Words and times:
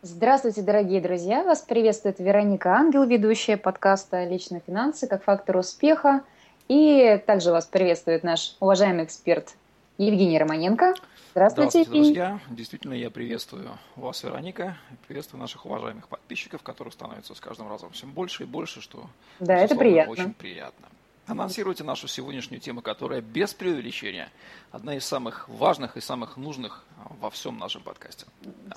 Здравствуйте, 0.00 0.62
дорогие 0.62 1.00
друзья! 1.00 1.42
Вас 1.42 1.60
приветствует 1.62 2.20
Вероника 2.20 2.72
Ангел, 2.72 3.02
ведущая 3.02 3.56
подкаста 3.56 4.22
«Личные 4.22 4.62
финансы 4.64 5.08
как 5.08 5.24
фактор 5.24 5.56
успеха». 5.56 6.22
И 6.68 7.20
также 7.26 7.50
вас 7.50 7.66
приветствует 7.66 8.22
наш 8.22 8.54
уважаемый 8.60 9.02
эксперт 9.02 9.56
Евгений 9.96 10.38
Романенко. 10.38 10.94
Здравствуйте, 11.32 11.82
Здравствуйте 11.82 11.90
друзья! 11.90 12.40
Действительно, 12.48 12.94
я 12.94 13.10
приветствую 13.10 13.70
вас, 13.96 14.22
Вероника, 14.22 14.76
приветствую 15.08 15.40
наших 15.40 15.66
уважаемых 15.66 16.06
подписчиков, 16.06 16.62
которых 16.62 16.92
становится 16.92 17.34
с 17.34 17.40
каждым 17.40 17.68
разом 17.68 17.90
все 17.90 18.06
больше 18.06 18.44
и 18.44 18.46
больше, 18.46 18.80
что 18.80 19.04
да, 19.40 19.56
это 19.56 19.74
приятно. 19.74 20.12
очень 20.12 20.32
приятно. 20.32 20.86
Анонсируйте 21.28 21.84
нашу 21.84 22.08
сегодняшнюю 22.08 22.58
тему, 22.58 22.80
которая 22.80 23.20
без 23.20 23.52
преувеличения 23.52 24.30
одна 24.70 24.96
из 24.96 25.04
самых 25.04 25.46
важных 25.48 25.98
и 25.98 26.00
самых 26.00 26.38
нужных 26.38 26.84
во 27.20 27.28
всем 27.28 27.58
нашем 27.58 27.82
подкасте. 27.82 28.24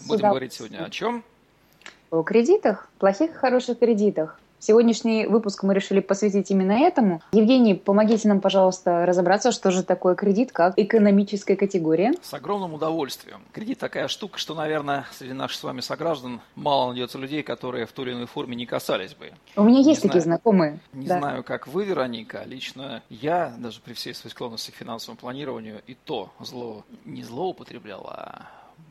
Будем 0.05 0.27
говорить 0.27 0.52
сегодня 0.52 0.84
о 0.84 0.89
чем? 0.89 1.23
О 2.09 2.23
кредитах, 2.23 2.89
плохих 2.99 3.31
и 3.31 3.34
хороших 3.34 3.80
кредитах. 3.80 4.38
Сегодняшний 4.63 5.25
выпуск 5.25 5.63
мы 5.63 5.73
решили 5.73 6.01
посвятить 6.01 6.51
именно 6.51 6.73
этому. 6.73 7.23
Евгений, 7.31 7.73
помогите 7.73 8.27
нам, 8.27 8.41
пожалуйста, 8.41 9.07
разобраться, 9.07 9.52
что 9.52 9.71
же 9.71 9.81
такое 9.81 10.13
кредит 10.13 10.52
как 10.52 10.77
экономическая 10.77 11.55
категория. 11.55 12.13
С 12.21 12.31
огромным 12.31 12.75
удовольствием. 12.75 13.41
Кредит 13.53 13.79
такая 13.79 14.07
штука, 14.07 14.38
что, 14.38 14.53
наверное, 14.53 15.07
среди 15.13 15.33
наших 15.33 15.57
с 15.57 15.63
вами 15.63 15.81
сограждан 15.81 16.41
мало 16.53 16.89
найдется 16.91 17.17
людей, 17.17 17.41
которые 17.41 17.88
в 17.88 17.91
той 17.91 18.05
или 18.05 18.13
иной 18.13 18.27
форме 18.27 18.55
не 18.55 18.67
касались 18.67 19.16
бы. 19.16 19.31
У 19.55 19.63
меня 19.63 19.79
есть 19.79 20.03
не 20.03 20.09
такие 20.09 20.21
знаю, 20.21 20.38
знакомые. 20.38 20.80
Не 20.93 21.07
да. 21.07 21.17
знаю, 21.17 21.43
как 21.43 21.66
вы, 21.66 21.83
Вероника, 21.83 22.43
лично 22.45 23.02
я, 23.09 23.55
даже 23.57 23.81
при 23.81 23.93
всей 23.93 24.13
своей 24.13 24.31
склонности 24.31 24.69
к 24.69 24.75
финансовому 24.75 25.17
планированию, 25.17 25.81
и 25.88 25.95
то 25.95 26.30
зло 26.39 26.85
не 27.03 27.23
злоупотреблял, 27.23 28.05
а 28.07 28.43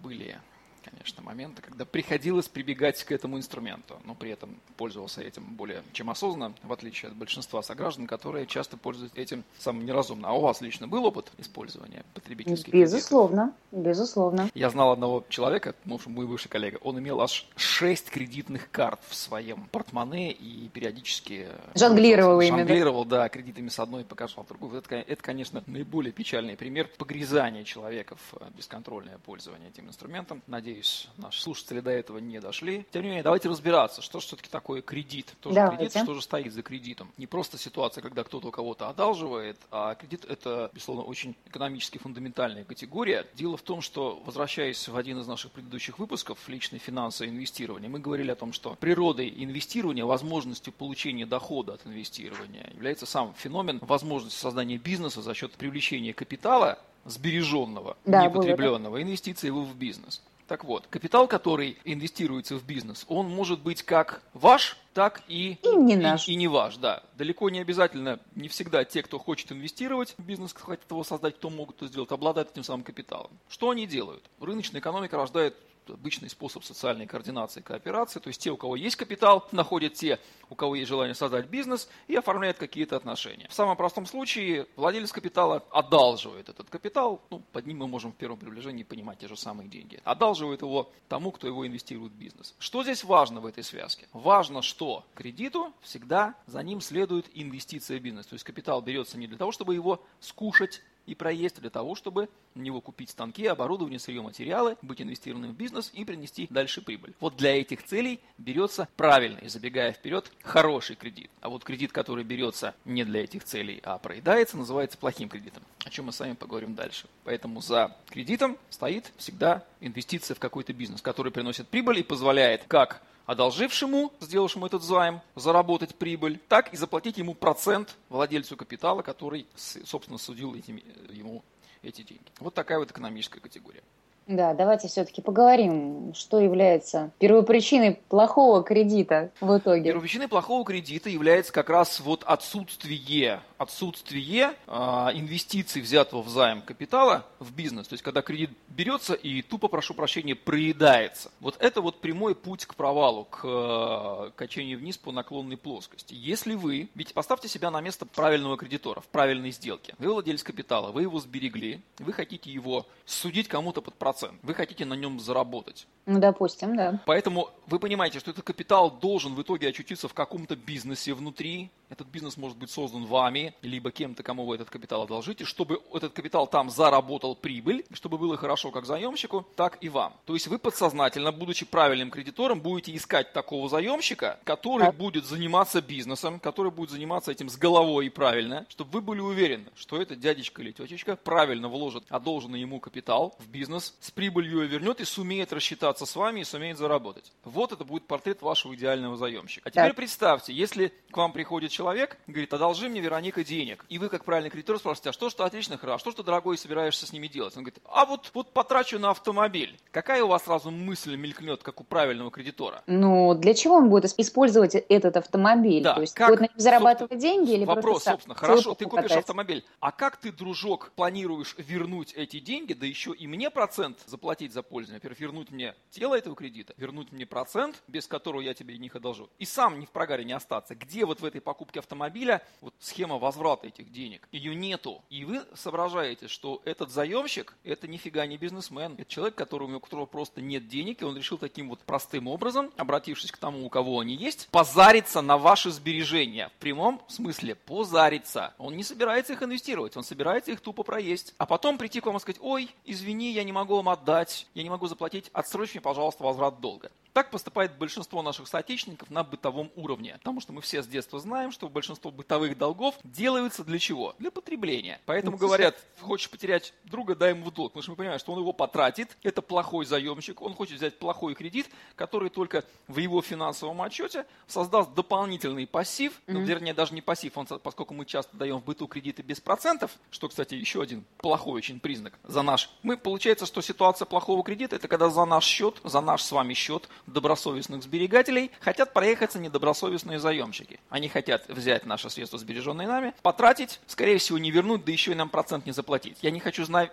были 0.02 0.36
конечно, 0.82 1.22
моменты, 1.22 1.62
когда 1.62 1.84
приходилось 1.84 2.48
прибегать 2.48 3.02
к 3.04 3.12
этому 3.12 3.36
инструменту, 3.38 4.00
но 4.04 4.14
при 4.14 4.30
этом 4.30 4.60
пользовался 4.76 5.22
этим 5.22 5.44
более 5.54 5.82
чем 5.92 6.10
осознанно, 6.10 6.54
в 6.62 6.72
отличие 6.72 7.10
от 7.10 7.16
большинства 7.16 7.62
сограждан, 7.62 8.06
которые 8.06 8.46
часто 8.46 8.76
пользуются 8.76 9.20
этим 9.20 9.44
самым 9.58 9.84
неразумно. 9.84 10.28
А 10.28 10.32
у 10.32 10.40
вас 10.40 10.60
лично 10.60 10.88
был 10.88 11.04
опыт 11.04 11.30
использования 11.38 12.04
потребительских 12.14 12.72
Безусловно, 12.72 13.54
кредитов? 13.70 13.86
безусловно. 13.86 14.50
Я 14.54 14.70
знал 14.70 14.92
одного 14.92 15.24
человека, 15.28 15.74
мой 15.84 16.26
бывший 16.26 16.48
коллега, 16.48 16.78
он 16.82 16.98
имел 16.98 17.20
аж 17.20 17.46
шесть 17.56 18.10
кредитных 18.10 18.70
карт 18.70 19.00
в 19.08 19.14
своем 19.14 19.68
портмоне 19.70 20.32
и 20.32 20.68
периодически... 20.68 21.48
Жонглировал 21.74 22.40
ими, 22.40 22.58
Жонглировал, 22.58 23.04
да? 23.04 23.22
да, 23.22 23.28
кредитами 23.28 23.68
с 23.68 23.78
одной 23.78 24.04
показывал 24.04 24.44
другую. 24.44 24.78
Это, 24.78 24.94
это, 24.96 25.22
конечно, 25.22 25.62
наиболее 25.66 26.12
печальный 26.12 26.56
пример 26.56 26.88
погрязания 26.98 27.64
человека 27.64 28.16
в 28.16 28.56
бесконтрольное 28.56 29.18
пользование 29.18 29.68
этим 29.68 29.88
инструментом. 29.88 30.42
Надеюсь, 30.46 30.69
Надеюсь, 30.70 31.08
наши 31.16 31.42
слушатели 31.42 31.80
до 31.80 31.90
этого 31.90 32.18
не 32.18 32.40
дошли. 32.40 32.86
Тем 32.92 33.02
не 33.02 33.08
менее, 33.08 33.24
давайте 33.24 33.48
разбираться, 33.48 34.02
что 34.02 34.20
же 34.20 34.26
все-таки 34.26 34.48
такое 34.48 34.82
кредит. 34.82 35.34
Тоже 35.40 35.56
давайте. 35.56 35.86
кредит, 35.88 36.02
что 36.04 36.14
же 36.14 36.22
стоит 36.22 36.52
за 36.52 36.62
кредитом. 36.62 37.10
Не 37.16 37.26
просто 37.26 37.58
ситуация, 37.58 38.02
когда 38.02 38.22
кто-то 38.22 38.48
у 38.48 38.50
кого-то 38.52 38.88
одалживает, 38.88 39.58
а 39.72 39.96
кредит 39.96 40.24
это, 40.28 40.70
безусловно, 40.72 41.02
очень 41.02 41.34
экономически 41.46 41.98
фундаментальная 41.98 42.62
категория. 42.62 43.26
Дело 43.34 43.56
в 43.56 43.62
том, 43.62 43.80
что, 43.80 44.22
возвращаясь 44.24 44.86
в 44.86 44.96
один 44.96 45.18
из 45.18 45.26
наших 45.26 45.50
предыдущих 45.50 45.98
выпусков 45.98 46.38
«Личные 46.48 46.78
финансы 46.78 47.26
и 47.26 47.28
инвестирование», 47.28 47.90
мы 47.90 47.98
говорили 47.98 48.30
о 48.30 48.36
том, 48.36 48.52
что 48.52 48.76
природой 48.78 49.28
инвестирования, 49.28 50.04
возможностью 50.04 50.72
получения 50.72 51.26
дохода 51.26 51.74
от 51.74 51.84
инвестирования 51.84 52.70
является 52.72 53.06
сам 53.06 53.34
феномен 53.36 53.80
возможности 53.80 54.38
создания 54.38 54.78
бизнеса 54.78 55.20
за 55.20 55.34
счет 55.34 55.50
привлечения 55.50 56.14
капитала 56.14 56.78
сбереженного, 57.04 57.96
да, 58.04 58.24
непотребленного, 58.24 58.92
было, 58.92 58.98
да? 58.98 59.02
инвестиции 59.02 59.46
его 59.46 59.62
в 59.62 59.74
бизнес. 59.74 60.22
Так 60.50 60.64
вот, 60.64 60.88
капитал, 60.88 61.28
который 61.28 61.78
инвестируется 61.84 62.56
в 62.56 62.64
бизнес, 62.64 63.04
он 63.06 63.28
может 63.28 63.60
быть 63.60 63.84
как 63.84 64.20
ваш, 64.34 64.76
так 64.94 65.22
и, 65.28 65.58
и, 65.62 65.76
не, 65.76 65.94
наш. 65.94 66.26
и, 66.26 66.32
и 66.32 66.34
не 66.34 66.48
ваш. 66.48 66.76
Да. 66.76 67.04
Далеко 67.16 67.50
не 67.50 67.60
обязательно, 67.60 68.18
не 68.34 68.48
всегда 68.48 68.84
те, 68.84 69.04
кто 69.04 69.20
хочет 69.20 69.52
инвестировать 69.52 70.16
в 70.18 70.24
бизнес, 70.24 70.52
хотят 70.52 70.90
его 70.90 71.04
создать, 71.04 71.36
кто 71.36 71.50
могут 71.50 71.76
это 71.76 71.86
сделать, 71.86 72.10
обладают 72.10 72.50
этим 72.50 72.64
самым 72.64 72.82
капиталом. 72.82 73.30
Что 73.48 73.70
они 73.70 73.86
делают? 73.86 74.24
Рыночная 74.40 74.80
экономика 74.80 75.16
рождает 75.16 75.54
обычный 75.90 76.30
способ 76.30 76.64
социальной 76.64 77.06
координации 77.06 77.60
и 77.60 77.62
кооперации. 77.62 78.20
То 78.20 78.28
есть 78.28 78.40
те, 78.40 78.50
у 78.50 78.56
кого 78.56 78.76
есть 78.76 78.96
капитал, 78.96 79.48
находят 79.52 79.94
те, 79.94 80.18
у 80.48 80.54
кого 80.54 80.74
есть 80.74 80.88
желание 80.88 81.14
создать 81.14 81.46
бизнес 81.46 81.88
и 82.08 82.16
оформляют 82.16 82.58
какие-то 82.58 82.96
отношения. 82.96 83.46
В 83.48 83.54
самом 83.54 83.76
простом 83.76 84.06
случае 84.06 84.66
владелец 84.76 85.12
капитала 85.12 85.64
одалживает 85.70 86.48
этот 86.48 86.68
капитал, 86.68 87.20
ну, 87.30 87.42
под 87.52 87.66
ним 87.66 87.78
мы 87.78 87.88
можем 87.88 88.12
в 88.12 88.16
первом 88.16 88.38
приближении 88.38 88.82
понимать 88.82 89.18
те 89.18 89.28
же 89.28 89.36
самые 89.36 89.68
деньги. 89.68 90.00
Одалживает 90.04 90.62
его 90.62 90.90
тому, 91.08 91.30
кто 91.30 91.46
его 91.46 91.66
инвестирует 91.66 92.12
в 92.12 92.16
бизнес. 92.16 92.54
Что 92.58 92.82
здесь 92.82 93.04
важно 93.04 93.40
в 93.40 93.46
этой 93.46 93.64
связке? 93.64 94.08
Важно, 94.12 94.62
что 94.62 95.04
кредиту 95.14 95.72
всегда 95.80 96.34
за 96.46 96.62
ним 96.62 96.80
следует 96.80 97.26
инвестиция 97.34 97.98
в 97.98 98.02
бизнес. 98.02 98.26
То 98.26 98.34
есть 98.34 98.44
капитал 98.44 98.82
берется 98.82 99.18
не 99.18 99.26
для 99.26 99.38
того, 99.38 99.52
чтобы 99.52 99.74
его 99.74 100.02
скушать, 100.20 100.82
и 101.06 101.14
проезд 101.14 101.60
для 101.60 101.70
того, 101.70 101.94
чтобы 101.94 102.28
на 102.54 102.62
него 102.62 102.80
купить 102.80 103.10
станки, 103.10 103.46
оборудование, 103.46 103.98
сырье, 103.98 104.22
материалы, 104.22 104.76
быть 104.82 105.00
инвестированным 105.00 105.52
в 105.52 105.56
бизнес 105.56 105.90
и 105.92 106.04
принести 106.04 106.46
дальше 106.50 106.82
прибыль. 106.82 107.14
Вот 107.20 107.36
для 107.36 107.60
этих 107.60 107.84
целей 107.84 108.20
берется 108.38 108.88
правильный, 108.96 109.48
забегая 109.48 109.92
вперед, 109.92 110.30
хороший 110.42 110.96
кредит. 110.96 111.30
А 111.40 111.48
вот 111.48 111.64
кредит, 111.64 111.92
который 111.92 112.24
берется 112.24 112.74
не 112.84 113.04
для 113.04 113.24
этих 113.24 113.44
целей, 113.44 113.80
а 113.84 113.98
проедается, 113.98 114.56
называется 114.56 114.98
плохим 114.98 115.28
кредитом, 115.28 115.62
о 115.84 115.90
чем 115.90 116.06
мы 116.06 116.12
с 116.12 116.20
вами 116.20 116.34
поговорим 116.34 116.74
дальше. 116.74 117.08
Поэтому 117.24 117.60
за 117.60 117.96
кредитом 118.08 118.56
стоит 118.68 119.12
всегда 119.16 119.64
инвестиция 119.80 120.34
в 120.34 120.38
какой-то 120.38 120.72
бизнес, 120.72 121.02
который 121.02 121.32
приносит 121.32 121.68
прибыль 121.68 122.00
и 122.00 122.02
позволяет 122.02 122.64
как 122.64 123.02
одолжившему, 123.30 124.12
сделавшему 124.18 124.66
этот 124.66 124.82
займ, 124.82 125.20
заработать 125.36 125.94
прибыль, 125.94 126.40
так 126.48 126.74
и 126.74 126.76
заплатить 126.76 127.16
ему 127.16 127.34
процент 127.34 127.96
владельцу 128.08 128.56
капитала, 128.56 129.02
который, 129.02 129.46
собственно, 129.54 130.18
судил 130.18 130.56
этими, 130.56 130.82
ему 131.10 131.44
эти 131.80 132.02
деньги. 132.02 132.24
Вот 132.40 132.54
такая 132.54 132.80
вот 132.80 132.90
экономическая 132.90 133.38
категория. 133.38 133.84
Да, 134.30 134.54
давайте 134.54 134.86
все-таки 134.86 135.20
поговорим, 135.20 136.14
что 136.14 136.38
является 136.38 137.10
первопричиной 137.18 137.98
плохого 138.08 138.62
кредита 138.62 139.32
в 139.40 139.58
итоге. 139.58 139.90
Первопричиной 139.90 140.28
плохого 140.28 140.64
кредита 140.64 141.10
является 141.10 141.52
как 141.52 141.68
раз 141.68 141.98
вот 141.98 142.22
отсутствие, 142.22 143.40
отсутствие 143.58 144.52
э, 144.68 144.72
инвестиций, 145.14 145.82
взятого 145.82 146.22
в 146.22 146.28
займ 146.28 146.62
капитала 146.62 147.26
в 147.40 147.52
бизнес. 147.52 147.88
То 147.88 147.94
есть, 147.94 148.04
когда 148.04 148.22
кредит 148.22 148.50
берется 148.68 149.14
и 149.14 149.42
тупо, 149.42 149.66
прошу 149.66 149.94
прощения, 149.94 150.36
проедается. 150.36 151.32
Вот 151.40 151.56
это 151.58 151.80
вот 151.80 152.00
прямой 152.00 152.36
путь 152.36 152.66
к 152.66 152.76
провалу, 152.76 153.24
к 153.24 153.40
э, 153.42 154.30
качению 154.36 154.78
вниз 154.78 154.96
по 154.96 155.10
наклонной 155.10 155.56
плоскости. 155.56 156.14
Если 156.14 156.54
вы, 156.54 156.88
ведь 156.94 157.14
поставьте 157.14 157.48
себя 157.48 157.72
на 157.72 157.80
место 157.80 158.06
правильного 158.06 158.56
кредитора 158.56 159.00
в 159.00 159.08
правильной 159.08 159.50
сделке. 159.50 159.96
Вы 159.98 160.12
владелец 160.12 160.44
капитала, 160.44 160.92
вы 160.92 161.02
его 161.02 161.18
сберегли, 161.18 161.80
вы 161.98 162.12
хотите 162.12 162.52
его 162.52 162.86
судить 163.04 163.48
кому-то 163.48 163.82
под 163.82 163.94
процент 163.94 164.19
процент. 164.20 164.40
Вы 164.42 164.54
хотите 164.54 164.84
на 164.84 164.94
нем 164.94 165.20
заработать. 165.20 165.86
Ну, 166.06 166.18
допустим, 166.18 166.76
да. 166.76 167.00
Поэтому 167.06 167.50
вы 167.66 167.78
понимаете, 167.78 168.20
что 168.20 168.30
этот 168.30 168.44
капитал 168.44 168.90
должен 168.90 169.34
в 169.34 169.42
итоге 169.42 169.68
очутиться 169.68 170.08
в 170.08 170.14
каком-то 170.14 170.56
бизнесе 170.56 171.14
внутри. 171.14 171.70
Этот 171.90 172.06
бизнес 172.06 172.36
может 172.36 172.56
быть 172.56 172.70
создан 172.70 173.04
вами, 173.04 173.52
либо 173.62 173.90
кем-то, 173.90 174.22
кому 174.22 174.46
вы 174.46 174.54
этот 174.54 174.70
капитал 174.70 175.02
одолжите, 175.02 175.44
чтобы 175.44 175.82
этот 175.92 176.12
капитал 176.12 176.46
там 176.46 176.70
заработал 176.70 177.34
прибыль, 177.34 177.84
чтобы 177.92 178.16
было 178.16 178.36
хорошо 178.36 178.70
как 178.70 178.86
заемщику, 178.86 179.46
так 179.56 179.78
и 179.80 179.88
вам. 179.88 180.14
То 180.24 180.34
есть 180.34 180.46
вы 180.46 180.58
подсознательно, 180.58 181.32
будучи 181.32 181.66
правильным 181.66 182.10
кредитором, 182.10 182.60
будете 182.60 182.94
искать 182.94 183.32
такого 183.32 183.68
заемщика, 183.68 184.38
который 184.44 184.86
так. 184.86 184.96
будет 184.96 185.24
заниматься 185.24 185.82
бизнесом, 185.82 186.38
который 186.38 186.70
будет 186.70 186.90
заниматься 186.90 187.32
этим 187.32 187.48
с 187.48 187.56
головой 187.56 188.06
и 188.06 188.08
правильно, 188.08 188.66
чтобы 188.68 188.90
вы 188.92 189.00
были 189.00 189.20
уверены, 189.20 189.66
что 189.74 190.00
этот 190.00 190.20
дядечка 190.20 190.62
или 190.62 190.70
тетечка 190.70 191.16
правильно 191.16 191.68
вложит 191.68 192.04
одолженный 192.08 192.60
ему 192.60 192.78
капитал 192.78 193.34
в 193.40 193.48
бизнес, 193.48 193.96
с 194.00 194.12
прибылью 194.12 194.66
вернет 194.68 195.00
и 195.00 195.04
сумеет 195.04 195.52
рассчитаться 195.52 196.06
с 196.06 196.14
вами 196.14 196.40
и 196.40 196.44
сумеет 196.44 196.78
заработать. 196.78 197.32
Вот 197.42 197.72
это 197.72 197.84
будет 197.84 198.06
портрет 198.06 198.42
вашего 198.42 198.76
идеального 198.76 199.16
заемщика. 199.16 199.68
А 199.68 199.70
теперь 199.72 199.88
так. 199.88 199.96
представьте, 199.96 200.52
если 200.52 200.92
к 201.10 201.16
вам 201.16 201.32
приходит 201.32 201.72
человек, 201.72 201.79
говорит, 201.84 202.52
одолжи 202.52 202.88
мне, 202.88 203.00
Вероника, 203.00 203.44
денег. 203.44 203.84
И 203.88 203.98
вы, 203.98 204.08
как 204.08 204.24
правильный 204.24 204.50
кредитор, 204.50 204.78
спрашиваете, 204.78 205.10
а 205.10 205.12
что, 205.12 205.30
что 205.30 205.44
отлично, 205.44 205.78
хорошо, 205.78 205.94
а 205.94 205.98
что, 205.98 206.10
что, 206.10 206.22
дорогой, 206.22 206.58
собираешься 206.58 207.06
с 207.06 207.12
ними 207.12 207.28
делать? 207.28 207.56
Он 207.56 207.62
говорит, 207.62 207.80
а 207.84 208.04
вот, 208.04 208.30
вот 208.34 208.52
потрачу 208.52 208.98
на 208.98 209.10
автомобиль. 209.10 209.78
Какая 209.90 210.24
у 210.24 210.28
вас 210.28 210.44
сразу 210.44 210.70
мысль 210.70 211.16
мелькнет, 211.16 211.62
как 211.62 211.80
у 211.80 211.84
правильного 211.84 212.30
кредитора? 212.30 212.82
Ну, 212.86 213.34
для 213.34 213.54
чего 213.54 213.76
он 213.76 213.88
будет 213.88 214.12
использовать 214.18 214.74
этот 214.74 215.16
автомобиль? 215.16 215.82
Да, 215.82 215.94
То 215.94 216.00
есть 216.00 216.14
как, 216.14 216.30
будет 216.30 216.40
на 216.40 216.44
нем 216.44 216.54
зарабатывать 216.56 217.18
деньги 217.18 217.52
или 217.52 217.64
Вопрос, 217.64 218.04
собственно, 218.04 218.34
хорошо, 218.34 218.74
ты 218.74 218.84
купишь 218.86 219.04
катать? 219.04 219.18
автомобиль. 219.18 219.64
А 219.78 219.92
как 219.92 220.16
ты, 220.16 220.32
дружок, 220.32 220.92
планируешь 220.96 221.54
вернуть 221.58 222.12
эти 222.14 222.40
деньги, 222.40 222.72
да 222.72 222.86
еще 222.86 223.12
и 223.12 223.26
мне 223.26 223.50
процент 223.50 223.98
заплатить 224.06 224.52
за 224.52 224.62
пользование? 224.62 224.98
Во-первых, 224.98 225.20
вернуть 225.20 225.50
мне 225.50 225.74
тело 225.90 226.16
этого 226.16 226.34
кредита, 226.34 226.74
вернуть 226.76 227.12
мне 227.12 227.26
процент, 227.26 227.82
без 227.86 228.06
которого 228.06 228.40
я 228.40 228.54
тебе 228.54 228.76
них 228.80 228.96
одолжу, 228.96 229.30
и 229.38 229.44
сам 229.44 229.78
не 229.78 229.86
в 229.86 229.90
прогаре 229.90 230.24
не 230.24 230.32
остаться. 230.32 230.74
Где 230.74 231.04
вот 231.04 231.20
в 231.20 231.24
этой 231.24 231.40
покупке 231.40 231.69
покупки 231.70 231.78
автомобиля, 231.78 232.42
вот 232.60 232.74
схема 232.80 233.18
возврата 233.18 233.68
этих 233.68 233.92
денег, 233.92 234.28
ее 234.32 234.54
нету. 234.54 235.02
И 235.08 235.24
вы 235.24 235.42
соображаете, 235.54 236.28
что 236.28 236.60
этот 236.64 236.90
заемщик, 236.90 237.54
это 237.64 237.86
нифига 237.86 238.26
не 238.26 238.36
бизнесмен. 238.36 238.94
Это 238.98 239.08
человек, 239.08 239.36
которому, 239.36 239.76
у 239.76 239.80
которого 239.80 240.06
просто 240.06 240.40
нет 240.40 240.68
денег, 240.68 241.02
и 241.02 241.04
он 241.04 241.16
решил 241.16 241.38
таким 241.38 241.68
вот 241.68 241.80
простым 241.80 242.26
образом, 242.26 242.70
обратившись 242.76 243.30
к 243.30 243.38
тому, 243.38 243.64
у 243.64 243.68
кого 243.68 244.00
они 244.00 244.14
есть, 244.14 244.48
позариться 244.50 245.20
на 245.20 245.38
ваши 245.38 245.70
сбережения. 245.70 246.50
В 246.56 246.60
прямом 246.60 247.00
смысле 247.08 247.54
позариться. 247.54 248.52
Он 248.58 248.76
не 248.76 248.82
собирается 248.82 249.34
их 249.34 249.42
инвестировать, 249.42 249.96
он 249.96 250.02
собирается 250.02 250.50
их 250.50 250.60
тупо 250.60 250.82
проесть. 250.82 251.34
А 251.38 251.46
потом 251.46 251.78
прийти 251.78 252.00
к 252.00 252.06
вам 252.06 252.16
и 252.16 252.20
сказать, 252.20 252.40
ой, 252.40 252.68
извини, 252.84 253.32
я 253.32 253.44
не 253.44 253.52
могу 253.52 253.76
вам 253.76 253.88
отдать, 253.88 254.46
я 254.54 254.62
не 254.62 254.70
могу 254.70 254.86
заплатить, 254.88 255.30
отсрочь 255.32 255.74
мне, 255.74 255.80
пожалуйста, 255.80 256.24
возврат 256.24 256.60
долга. 256.60 256.90
Так 257.12 257.30
поступает 257.30 257.76
большинство 257.76 258.22
наших 258.22 258.46
соотечественников 258.46 259.10
на 259.10 259.24
бытовом 259.24 259.70
уровне, 259.74 260.14
потому 260.18 260.40
что 260.40 260.52
мы 260.52 260.60
все 260.60 260.82
с 260.82 260.86
детства 260.86 261.18
знаем, 261.18 261.50
что 261.50 261.68
большинство 261.68 262.10
бытовых 262.10 262.56
долгов 262.56 262.94
делаются 263.02 263.64
для 263.64 263.78
чего? 263.78 264.14
Для 264.18 264.30
потребления. 264.30 265.00
Поэтому 265.06 265.36
говорят, 265.36 265.76
хочешь 266.00 266.30
потерять 266.30 266.72
друга, 266.84 267.16
дай 267.16 267.30
ему 267.30 267.46
в 267.46 267.52
долг, 267.52 267.72
потому 267.72 267.82
что 267.82 267.90
мы 267.92 267.96
понимаем, 267.96 268.20
что 268.20 268.32
он 268.32 268.38
его 268.38 268.52
потратит, 268.52 269.16
это 269.22 269.42
плохой 269.42 269.86
заемщик, 269.86 270.40
он 270.40 270.54
хочет 270.54 270.76
взять 270.76 270.98
плохой 270.98 271.34
кредит, 271.34 271.68
который 271.96 272.30
только 272.30 272.64
в 272.86 272.98
его 272.98 273.22
финансовом 273.22 273.82
отчете 273.82 274.24
создаст 274.46 274.94
дополнительный 274.94 275.66
пассив, 275.66 276.12
mm-hmm. 276.12 276.32
ну, 276.32 276.40
вернее 276.40 276.74
даже 276.74 276.94
не 276.94 277.00
пассив, 277.00 277.36
он, 277.36 277.46
поскольку 277.46 277.92
мы 277.94 278.04
часто 278.04 278.36
даем 278.36 278.58
в 278.58 278.64
быту 278.64 278.86
кредиты 278.86 279.22
без 279.22 279.40
процентов, 279.40 279.90
что, 280.10 280.28
кстати, 280.28 280.54
еще 280.54 280.80
один 280.80 281.04
плохой 281.18 281.54
очень 281.54 281.80
признак 281.80 282.18
за 282.22 282.42
наш. 282.42 282.70
Мы, 282.82 282.96
получается, 282.96 283.46
что 283.46 283.60
ситуация 283.62 284.06
плохого 284.06 284.44
кредита, 284.44 284.76
это 284.76 284.86
когда 284.86 285.10
за 285.10 285.24
наш 285.24 285.44
счет, 285.44 285.80
за 285.82 286.00
наш 286.00 286.22
с 286.22 286.30
вами 286.30 286.54
счет 286.54 286.88
добросовестных 287.06 287.82
сберегателей 287.82 288.50
хотят 288.60 288.92
проехаться 288.92 289.38
недобросовестные 289.38 290.18
заемщики. 290.18 290.80
Они 290.88 291.08
хотят 291.08 291.48
взять 291.48 291.86
наши 291.86 292.10
средства, 292.10 292.38
сбереженные 292.38 292.88
нами, 292.88 293.14
потратить, 293.22 293.80
скорее 293.86 294.18
всего, 294.18 294.38
не 294.38 294.50
вернуть, 294.50 294.84
да 294.84 294.92
еще 294.92 295.12
и 295.12 295.14
нам 295.14 295.28
процент 295.28 295.66
не 295.66 295.72
заплатить. 295.72 296.18
Я 296.22 296.30
не 296.30 296.40
хочу 296.40 296.64
знать, 296.64 296.92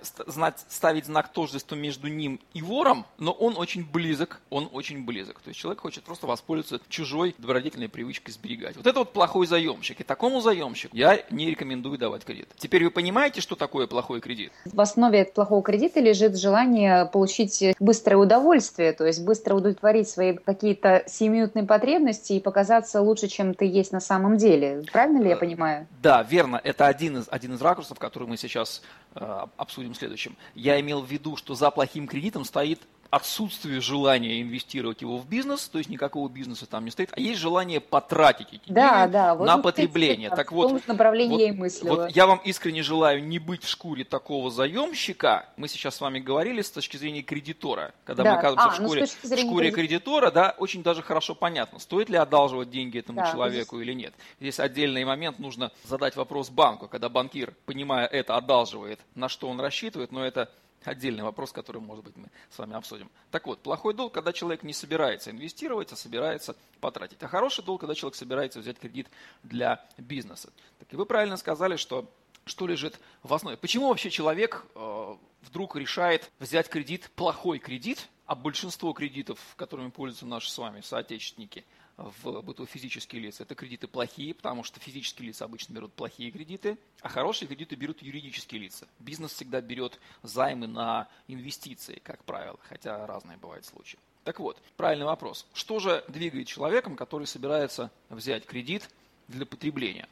ставить 0.68 1.06
знак 1.06 1.31
тождества 1.31 1.75
между 1.75 2.07
ним 2.07 2.39
и 2.54 2.62
вором, 2.62 3.06
но 3.18 3.31
он 3.31 3.57
очень 3.57 3.86
близок, 3.86 4.42
он 4.50 4.69
очень 4.71 5.06
близок. 5.06 5.39
То 5.39 5.50
есть 5.50 5.59
человек 5.59 5.81
хочет 5.81 6.04
просто 6.04 6.27
воспользоваться 6.27 6.80
чужой 6.89 7.36
добродетельной 7.38 7.89
привычкой 7.89 8.33
сберегать. 8.33 8.75
Вот 8.75 8.86
это 8.86 9.00
вот 9.00 9.13
плохой 9.13 9.48
заемщик. 9.48 10.01
И 10.01 10.03
такому 10.03 10.42
заемщику 10.42 10.95
я 10.95 11.24
не 11.30 11.50
рекомендую 11.50 11.98
давать 11.98 12.24
кредит. 12.24 12.50
Теперь 12.57 12.83
вы 12.83 12.92
понимаете, 12.92 13.42
что 13.42 13.56
такое 13.56 13.88
плохой 13.88 14.21
кредит? 14.21 14.51
В 14.65 14.80
основе 14.80 15.25
плохого 15.25 15.63
кредита 15.63 16.00
лежит 16.00 16.38
желание 16.38 17.06
получить 17.06 17.63
быстрое 17.80 18.18
удовольствие, 18.18 18.94
то 18.94 19.06
есть 19.06 19.24
быстро 19.24 19.56
удовлетворить 19.56 19.97
удовлетворить 19.98 20.10
свои 20.10 20.34
какие-то 20.34 21.04
сиюминутные 21.08 21.66
потребности 21.66 22.34
и 22.34 22.40
показаться 22.40 23.02
лучше, 23.02 23.28
чем 23.28 23.54
ты 23.54 23.66
есть 23.66 23.92
на 23.92 24.00
самом 24.00 24.38
деле. 24.38 24.84
Правильно 24.92 25.22
ли 25.22 25.30
я 25.30 25.36
э, 25.36 25.40
понимаю? 25.40 25.88
Да, 26.02 26.24
верно. 26.24 26.60
Это 26.64 26.88
один 26.88 27.18
из, 27.18 27.28
один 27.30 27.54
из 27.54 27.62
ракурсов, 27.62 28.00
который 28.00 28.28
мы 28.28 28.38
сейчас 28.38 28.82
э, 29.16 29.46
обсудим 29.58 29.94
в 29.94 29.98
следующем. 29.98 30.36
Я 30.56 30.80
имел 30.80 31.02
в 31.02 31.12
виду, 31.12 31.36
что 31.36 31.56
за 31.56 31.72
плохим 31.72 32.08
кредитом 32.08 32.46
стоит 32.46 32.80
отсутствие 33.09 33.81
желания 33.81 34.42
инвестировать 34.42 35.01
его 35.01 35.18
в 35.18 35.27
бизнес, 35.27 35.68
то 35.68 35.77
есть 35.77 35.89
никакого 35.89 36.30
бизнеса 36.30 36.65
там 36.65 36.86
не 36.86 36.92
стоит, 36.92 37.09
а 37.13 37.19
есть 37.19 37.39
желание 37.39 37.80
потратить 37.80 38.48
эти 38.54 38.71
да, 38.71 39.01
деньги 39.01 39.13
да, 39.13 39.36
вот 39.36 39.45
на 39.45 39.57
потребление. 39.57 40.30
Так 40.30 40.51
вот, 40.51 40.86
направлении 40.88 41.51
вот, 41.51 41.57
мыслила. 41.57 41.95
Вот 41.95 42.12
я 42.12 42.27
вам 42.27 42.39
искренне 42.44 42.83
желаю 42.83 43.24
не 43.24 43.39
быть 43.39 43.63
в 43.63 43.69
шкуре 43.69 44.04
такого 44.04 44.51
заемщика. 44.51 45.50
Мы 45.57 45.68
сейчас 45.68 45.95
с 45.95 46.01
вами 46.01 46.19
говорили 46.19 46.62
с 46.62 46.71
точки 46.71 46.98
зрения 46.98 47.21
кредитора. 47.21 47.94
Когда 48.04 48.24
да. 48.24 48.33
мы 48.33 48.39
оказываемся 48.39 48.68
а, 48.68 48.71
в 48.71 48.75
шкуре, 48.75 49.07
ну, 49.24 49.36
в 49.36 49.39
шкуре 49.39 49.71
кредитора, 49.71 50.31
да, 50.31 50.56
очень 50.57 50.83
даже 50.83 51.01
хорошо 51.01 51.36
понятно, 51.36 51.80
стоит 51.80 52.10
ли 52.10 52.18
одалживать 52.18 52.69
деньги 52.69 53.00
этому 53.00 53.19
да, 53.19 53.31
человеку 53.31 53.77
здесь... 53.77 53.88
или 53.88 53.94
нет. 53.94 54.13
Здесь 54.39 54.60
отдельный 54.60 55.06
момент 55.06 55.39
нужно 55.39 55.71
задать 55.83 56.15
вопрос 56.15 56.50
банку, 56.50 56.88
когда 56.88 57.10
банкир, 57.10 57.53
понимая 57.65 58.06
это, 58.06 58.36
одалживает, 58.36 59.00
на 59.15 59.30
что 59.30 59.50
он 59.50 59.60
рассчитывает, 59.60 60.12
но 60.12 60.25
это 60.25 60.50
Отдельный 60.83 61.24
вопрос, 61.24 61.51
который, 61.51 61.81
может 61.81 62.06
быть, 62.06 62.15
мы 62.15 62.29
с 62.50 62.57
вами 62.57 62.75
обсудим. 62.75 63.09
Так 63.31 63.45
вот, 63.47 63.59
плохой 63.62 63.94
долг, 63.94 64.13
когда 64.13 64.31
человек 64.31 64.63
не 64.63 64.74
собирается 64.74 65.31
инвестировать, 65.31 65.91
а 65.91 65.95
собирается 65.95 66.56
потратить. 66.79 67.21
А 67.24 67.27
хороший 67.27 67.63
долг, 67.63 67.81
когда 67.81 67.94
человек 67.95 68.15
собирается 68.15 68.59
взять 68.59 68.79
кредит 68.79 69.07
для 69.44 69.85
бизнеса. 69.97 70.51
Так 70.79 70.94
и 70.94 70.95
вы 70.95 71.06
правильно 71.06 71.38
сказали, 71.38 71.75
что 71.75 72.09
что 72.45 72.65
лежит 72.65 72.97
в 73.24 73.33
основе. 73.33 73.57
Почему 73.57 73.89
вообще 73.89 74.09
человек 74.09 74.65
э, 74.74 75.15
вдруг 75.41 75.75
решает 75.75 76.31
взять 76.39 76.69
кредит, 76.69 77.12
плохой 77.13 77.59
кредит, 77.59 78.07
а 78.25 78.35
большинство 78.35 78.94
кредитов, 78.94 79.38
которыми 79.57 79.89
пользуются 79.89 80.25
наши 80.25 80.50
с 80.50 80.57
вами 80.57 80.79
соотечественники– 80.79 81.65
в 81.98 82.42
быту 82.42 82.66
физические 82.66 83.22
лица. 83.22 83.44
Это 83.44 83.56
кредиты 83.56 83.88
плохие, 83.88 84.34
потому 84.34 84.64
что 84.64 84.80
физические 84.80 85.28
лица 85.28 85.46
обычно 85.46 85.74
берут 85.74 85.94
плохие 85.94 86.32
кредиты, 86.32 86.78
а 87.02 87.10
хорошие 87.10 87.48
кредиты 87.48 87.76
берут 87.76 88.02
юридические 88.02 88.62
лица. 88.62 88.88
Бизнес 89.00 89.34
всегда 89.34 89.62
берет 89.62 90.00
займы 90.22 90.68
на 90.68 91.08
инвестиции, 91.28 92.00
как 92.04 92.24
правило, 92.24 92.60
хотя 92.70 93.06
разные 93.08 93.38
бывают 93.38 93.66
случаи. 93.66 94.00
Так 94.24 94.40
вот, 94.40 94.62
правильный 94.76 95.06
вопрос. 95.06 95.48
Что 95.54 95.80
же 95.80 96.04
двигает 96.08 96.48
человеком, 96.48 96.96
который 96.96 97.26
собирается 97.26 97.92
взять 98.10 98.46
кредит 98.46 98.90
для 99.28 99.46
потребления? 99.46 100.08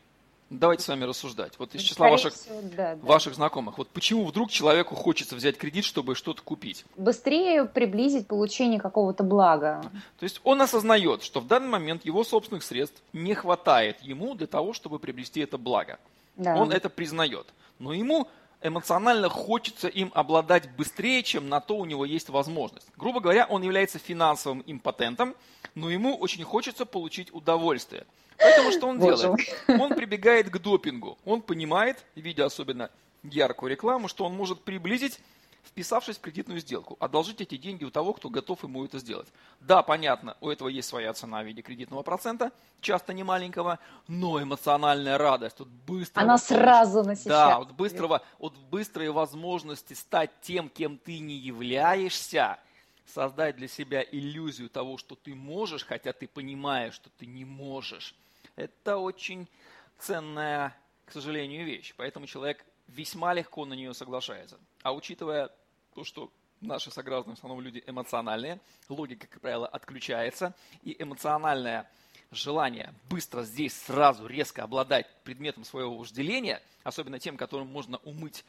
Давайте 0.52 0.84
с 0.84 0.88
вами 0.88 1.06
рассуждать. 1.06 1.54
Вот 1.58 1.74
из 1.74 1.82
числа 1.82 2.10
ваших, 2.10 2.34
всего, 2.34 2.62
да, 2.76 2.96
да. 2.96 3.06
ваших 3.06 3.34
знакомых. 3.34 3.80
Вот 3.80 3.90
почему 3.90 4.26
вдруг 4.26 4.52
человеку 4.52 4.94
хочется 4.94 5.36
взять 5.36 5.58
кредит, 5.58 5.86
чтобы 5.86 6.14
что-то 6.14 6.44
купить? 6.44 6.86
Быстрее 6.98 7.66
приблизить 7.66 8.28
получение 8.28 8.80
какого-то 8.80 9.24
блага. 9.24 9.82
То 10.20 10.24
есть 10.24 10.42
он 10.44 10.62
осознает, 10.62 11.24
что 11.24 11.40
в 11.40 11.48
данный 11.48 11.70
момент 11.70 12.06
его 12.06 12.24
собственных 12.24 12.64
средств 12.64 13.02
не 13.12 13.34
хватает 13.34 14.02
ему 14.02 14.36
для 14.36 14.46
того, 14.46 14.74
чтобы 14.74 15.00
приобрести 15.00 15.40
это 15.40 15.58
благо. 15.58 15.98
Да. 16.36 16.56
Он 16.56 16.72
это 16.72 16.90
признает. 16.90 17.48
Но 17.80 17.94
ему 17.94 18.28
эмоционально 18.66 19.30
хочется 19.30 19.88
им 19.88 20.12
обладать 20.16 20.70
быстрее, 20.76 21.24
чем 21.24 21.50
на 21.50 21.60
то 21.60 21.78
у 21.78 21.86
него 21.86 22.06
есть 22.06 22.30
возможность. 22.30 22.88
Грубо 22.98 23.20
говоря, 23.20 23.46
он 23.46 23.62
является 23.62 24.00
финансовым 24.00 24.64
импотентом, 24.66 25.36
но 25.76 25.90
ему 25.90 26.16
очень 26.18 26.44
хочется 26.44 26.86
получить 26.86 27.34
удовольствие. 27.34 28.06
Поэтому 28.38 28.72
что 28.72 28.88
он 28.88 29.00
делает? 29.00 29.40
Он 29.68 29.96
прибегает 29.96 30.50
к 30.50 30.58
допингу. 30.58 31.18
Он 31.26 31.42
понимает, 31.42 32.04
видя 32.16 32.46
особенно 32.46 32.90
яркую 33.24 33.72
рекламу, 33.72 34.08
что 34.08 34.26
он 34.26 34.36
может 34.36 34.62
приблизить 34.62 35.20
вписавшись 35.66 36.18
в 36.18 36.22
кредитную 36.22 36.60
сделку, 36.60 36.98
одолжить 37.00 37.42
эти 37.42 37.58
деньги 37.58 37.84
у 37.84 37.92
того, 37.92 38.14
кто 38.14 38.30
готов 38.30 38.64
ему 38.64 38.86
это 38.86 39.00
сделать. 39.00 39.28
Да, 39.60 39.84
понятно, 39.84 40.38
у 40.42 40.50
этого 40.50 40.70
есть 40.70 40.88
своя 40.88 41.14
цена 41.14 41.42
в 41.42 41.46
виде 41.46 41.62
кредитного 41.62 42.04
процента, 42.04 42.52
часто 42.82 43.14
не 43.14 43.24
маленького, 43.24 43.80
но 44.08 44.42
эмоциональная 44.42 45.18
радость, 45.18 45.60
вот 45.60 45.68
быстро. 45.68 46.22
Она 46.22 46.38
сразу 46.38 47.04
насыщает. 47.04 47.28
Да, 47.28 47.60
вот 47.60 47.72
быстрого, 47.72 48.22
вот 48.40 48.56
быстрые 48.58 49.12
возможности 49.12 49.94
стать 49.94 50.32
тем, 50.42 50.70
кем 50.70 50.98
ты 50.98 51.20
не 51.20 51.36
являешься, 51.36 52.60
создать 53.14 53.56
для 53.58 53.68
себя 53.68 54.04
иллюзию 54.04 54.70
того, 54.70 54.98
что 54.98 55.16
ты 55.16 55.36
можешь, 55.36 55.86
хотя 55.86 56.14
ты 56.14 56.28
понимаешь, 56.28 56.94
что 56.94 57.10
ты 57.18 57.26
не 57.26 57.46
можешь 57.46 58.16
это 58.56 58.98
очень 58.98 59.48
ценная, 60.00 60.76
к 61.06 61.12
сожалению, 61.12 61.66
вещь. 61.66 61.94
Поэтому 61.98 62.26
человек 62.26 62.66
весьма 62.88 63.34
легко 63.34 63.66
на 63.66 63.74
нее 63.74 63.94
соглашается. 63.94 64.58
А 64.86 64.94
учитывая 64.94 65.50
то, 65.96 66.04
что 66.04 66.32
наши 66.62 66.92
сограждане 66.92 67.34
в 67.34 67.40
основном 67.40 67.60
люди 67.60 67.84
эмоциональные, 67.88 68.60
логика, 68.88 69.26
как 69.26 69.42
правило, 69.42 69.66
отключается, 69.66 70.54
и 70.84 70.96
эмоциональное 71.02 71.90
желание 72.30 72.94
быстро 73.10 73.42
здесь 73.42 73.74
сразу 73.76 74.28
резко 74.28 74.62
обладать 74.62 75.08
предметом 75.24 75.64
своего 75.64 75.98
вожделения, 75.98 76.62
особенно 76.84 77.18
тем, 77.18 77.36
которым 77.36 77.66
можно 77.66 77.98
умыть 78.04 78.46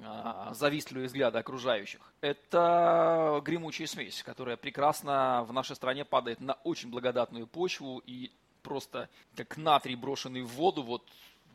а, 0.00 0.54
завистливые 0.54 1.08
взгляды 1.08 1.38
окружающих. 1.38 2.12
Это 2.20 3.42
гремучая 3.44 3.88
смесь, 3.88 4.22
которая 4.22 4.56
прекрасно 4.56 5.44
в 5.48 5.52
нашей 5.52 5.74
стране 5.74 6.04
падает 6.04 6.38
на 6.38 6.52
очень 6.62 6.88
благодатную 6.88 7.48
почву 7.48 8.00
и 8.06 8.30
просто 8.62 9.08
как 9.34 9.56
натрий, 9.56 9.96
брошенный 9.96 10.42
в 10.42 10.52
воду, 10.52 10.84
вот 10.84 11.04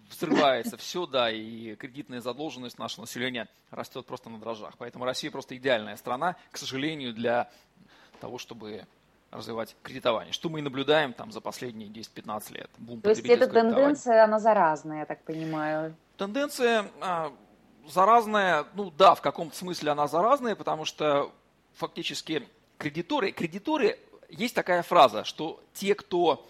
взрывается 0.10 0.78
все, 0.78 1.06
да, 1.06 1.32
и 1.32 1.75
кредитная 1.75 2.22
задолженность 2.22 2.80
нашего 2.80 3.01
населения 3.01 3.48
растет 3.72 4.06
просто 4.06 4.30
на 4.30 4.39
дрожжах. 4.39 4.75
Поэтому 4.78 5.06
Россия 5.06 5.32
просто 5.32 5.56
идеальная 5.56 5.96
страна, 5.98 6.36
к 6.51 6.58
сожалению, 6.58 7.13
для 7.13 7.50
того, 8.20 8.38
чтобы 8.38 8.86
развивать 9.32 9.75
кредитование. 9.84 10.34
Что 10.34 10.50
мы 10.50 10.60
и 10.60 10.62
наблюдаем 10.62 11.13
там 11.13 11.32
за 11.32 11.42
последние 11.42 11.89
10-15 11.89 12.54
лет. 12.54 12.70
Бум 12.78 13.01
То 13.01 13.10
есть 13.10 13.25
эта 13.25 13.48
тенденция, 13.48 14.24
она 14.24 14.39
заразная, 14.39 15.00
я 15.00 15.06
так 15.06 15.24
понимаю? 15.24 15.96
Тенденция 16.18 16.89
а, 17.00 17.32
заразная, 17.88 18.66
ну 18.74 18.92
да, 18.92 19.16
в 19.16 19.22
каком-то 19.22 19.56
смысле 19.56 19.92
она 19.92 20.08
заразная, 20.08 20.56
потому 20.56 20.86
что 20.86 21.32
фактически 21.74 22.48
кредиторы, 22.78 23.32
кредиторы, 23.32 24.00
есть 24.30 24.56
такая 24.56 24.84
фраза, 24.84 25.24
что 25.24 25.62
те, 25.74 25.96
кто 25.96 26.48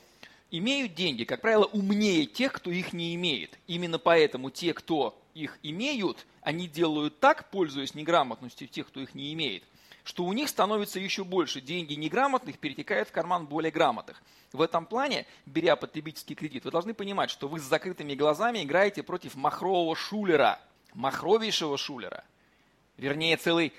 имеют 0.51 0.95
деньги, 0.95 1.23
как 1.23 1.41
правило, 1.41 1.65
умнее 1.65 2.25
тех, 2.25 2.53
кто 2.53 2.71
их 2.71 2.93
не 2.93 3.15
имеет. 3.15 3.57
Именно 3.67 3.99
поэтому 3.99 4.49
те, 4.49 4.73
кто 4.73 5.19
их 5.33 5.57
имеют, 5.63 6.25
они 6.41 6.67
делают 6.67 7.19
так, 7.19 7.49
пользуясь 7.49 7.95
неграмотностью 7.95 8.67
тех, 8.67 8.87
кто 8.87 8.99
их 8.99 9.13
не 9.13 9.33
имеет, 9.33 9.63
что 10.03 10.23
у 10.23 10.33
них 10.33 10.49
становится 10.49 10.99
еще 10.99 11.23
больше. 11.23 11.61
Деньги 11.61 11.93
неграмотных 11.93 12.57
перетекают 12.57 13.09
в 13.09 13.11
карман 13.11 13.45
более 13.45 13.71
грамотных. 13.71 14.21
В 14.51 14.61
этом 14.61 14.85
плане, 14.85 15.27
беря 15.45 15.75
потребительский 15.75 16.33
кредит, 16.33 16.65
вы 16.65 16.71
должны 16.71 16.93
понимать, 16.93 17.29
что 17.29 17.47
вы 17.47 17.59
с 17.59 17.63
закрытыми 17.63 18.15
глазами 18.15 18.63
играете 18.63 19.03
против 19.03 19.35
махрового 19.35 19.95
шулера, 19.95 20.59
махровейшего 20.93 21.77
шулера. 21.77 22.23
Вернее, 22.97 23.37
целый 23.37 23.73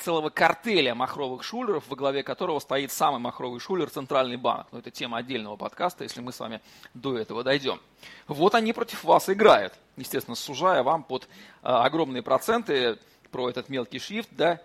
целого 0.00 0.30
картеля 0.30 0.94
махровых 0.94 1.42
шулеров, 1.42 1.88
во 1.88 1.96
главе 1.96 2.22
которого 2.22 2.58
стоит 2.58 2.92
самый 2.92 3.20
махровый 3.20 3.60
шулер 3.60 3.88
Центральный 3.90 4.36
банк. 4.36 4.66
Но 4.72 4.78
это 4.78 4.90
тема 4.90 5.18
отдельного 5.18 5.56
подкаста, 5.56 6.04
если 6.04 6.20
мы 6.20 6.32
с 6.32 6.40
вами 6.40 6.60
до 6.94 7.16
этого 7.16 7.44
дойдем. 7.44 7.80
Вот 8.26 8.54
они 8.54 8.72
против 8.72 9.04
вас 9.04 9.28
играют, 9.28 9.74
естественно, 9.96 10.34
сужая 10.34 10.82
вам 10.82 11.04
под 11.04 11.28
а, 11.62 11.84
огромные 11.84 12.22
проценты 12.22 12.98
про 13.30 13.48
этот 13.48 13.68
мелкий 13.68 13.98
шрифт, 13.98 14.28
да, 14.32 14.60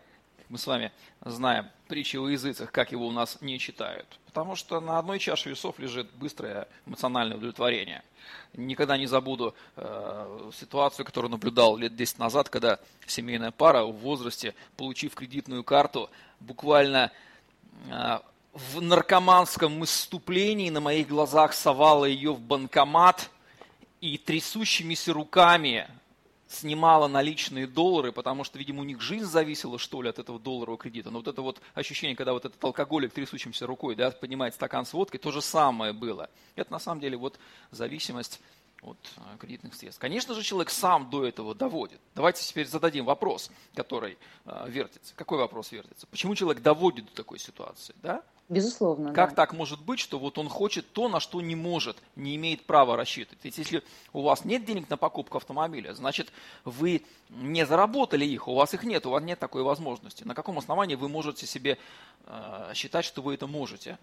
мы 0.50 0.58
с 0.58 0.68
вами 0.68 0.92
знаем 1.22 1.70
притчи 1.88 2.18
о 2.18 2.28
языцах, 2.28 2.72
как 2.72 2.92
его 2.92 3.08
у 3.08 3.12
нас 3.12 3.42
не 3.42 3.60
читают. 3.60 4.08
Потому 4.36 4.58
что 4.58 4.82
на 4.82 5.00
одной 5.00 5.18
чаше 5.18 5.50
весов 5.50 5.80
лежит 5.80 6.12
быстрое 6.16 6.68
эмоциональное 6.86 7.38
удовлетворение. 7.38 8.04
Никогда 8.54 8.98
не 8.98 9.06
забуду 9.06 9.56
э, 9.78 10.52
ситуацию, 10.54 11.06
которую 11.06 11.32
наблюдал 11.32 11.78
лет 11.78 11.96
10 11.96 12.20
назад, 12.20 12.50
когда 12.50 12.78
семейная 13.08 13.52
пара 13.52 13.86
в 13.86 13.94
возрасте, 13.94 14.54
получив 14.76 15.16
кредитную 15.16 15.64
карту, 15.64 16.10
буквально 16.42 17.14
э, 17.90 18.20
в 18.52 18.82
наркоманском 18.82 19.80
выступлении 19.80 20.70
на 20.70 20.82
моих 20.82 21.08
глазах 21.08 21.54
совала 21.54 22.04
ее 22.04 22.34
в 22.34 22.42
банкомат 22.42 23.30
и 24.02 24.18
трясущимися 24.18 25.14
руками 25.14 25.88
снимала 26.48 27.08
наличные 27.08 27.68
доллары, 27.68 28.12
потому 28.12 28.44
что, 28.44 28.58
видимо, 28.58 28.82
у 28.82 28.84
них 28.84 29.02
жизнь 29.02 29.26
зависела, 29.26 29.80
что 29.80 30.02
ли, 30.02 30.10
от 30.10 30.20
этого 30.20 30.40
долларового 30.40 30.78
кредита. 30.78 31.10
Но 31.10 31.20
вот 31.20 31.28
это 31.28 31.42
вот 31.42 31.62
ощущение, 31.74 32.16
когда 32.16 32.34
вот 32.34 32.46
этот 32.46 32.64
алкоголик 32.64 33.14
трясущимся 33.14 33.66
рукой, 33.66 33.96
да, 33.96 34.12
поднимает 34.12 34.54
стакан 34.54 34.86
с 34.86 34.94
водкой, 34.94 35.20
то 35.20 35.32
же 35.32 35.42
самое 35.42 35.94
было. 35.94 36.30
Это 36.56 36.72
на 36.72 36.80
самом 36.80 37.02
деле 37.02 37.18
вот 37.18 37.40
зависимость 37.72 38.40
от 38.82 38.98
э, 39.18 39.38
кредитных 39.40 39.74
средств. 39.74 40.00
Конечно 40.00 40.34
же, 40.34 40.44
человек 40.44 40.70
сам 40.70 41.10
до 41.10 41.26
этого 41.26 41.56
доводит. 41.56 42.00
Давайте 42.14 42.44
теперь 42.44 42.68
зададим 42.68 43.06
вопрос, 43.06 43.50
который 43.74 44.18
э, 44.46 44.66
вертится. 44.68 45.14
Какой 45.16 45.38
вопрос 45.38 45.72
вертится? 45.72 46.06
Почему 46.08 46.36
человек 46.36 46.62
доводит 46.62 47.06
до 47.06 47.14
такой 47.14 47.40
ситуации? 47.40 47.96
Да? 48.02 48.24
Безусловно. 48.48 49.12
Как 49.12 49.32
да. 49.32 49.36
так 49.36 49.54
может 49.54 49.82
быть, 49.82 50.00
что 50.00 50.20
вот 50.20 50.38
он 50.38 50.50
хочет 50.50 50.92
то, 50.92 51.10
на 51.10 51.20
что 51.20 51.42
не 51.42 51.56
может, 51.56 51.98
не 52.16 52.36
имеет 52.36 52.64
права 52.66 52.96
рассчитывать? 52.96 53.40
Ведь 53.44 53.58
если 53.58 53.84
у 54.14 54.22
вас 54.22 54.46
нет 54.46 54.66
денег 54.66 54.88
на 54.90 54.98
покупку 54.98 55.38
автомобиля, 55.38 55.96
значит 55.96 56.32
вы 56.64 57.04
не 57.30 57.66
заработали 57.66 58.24
их, 58.24 58.48
у 58.48 58.54
вас 58.54 58.74
их 58.76 58.84
нет, 58.84 59.06
у 59.08 59.10
вас 59.10 59.24
нет 59.24 59.40
такой 59.40 59.64
возможности. 59.64 60.24
На 60.24 60.36
каком 60.36 60.60
основании 60.60 60.94
вы 60.94 61.10
можете 61.10 61.48
себе 61.48 61.80
э, 62.28 62.72
считать, 62.76 63.04
что 63.04 63.24
вы 63.24 63.34
это 63.34 63.48
можете? 63.48 63.98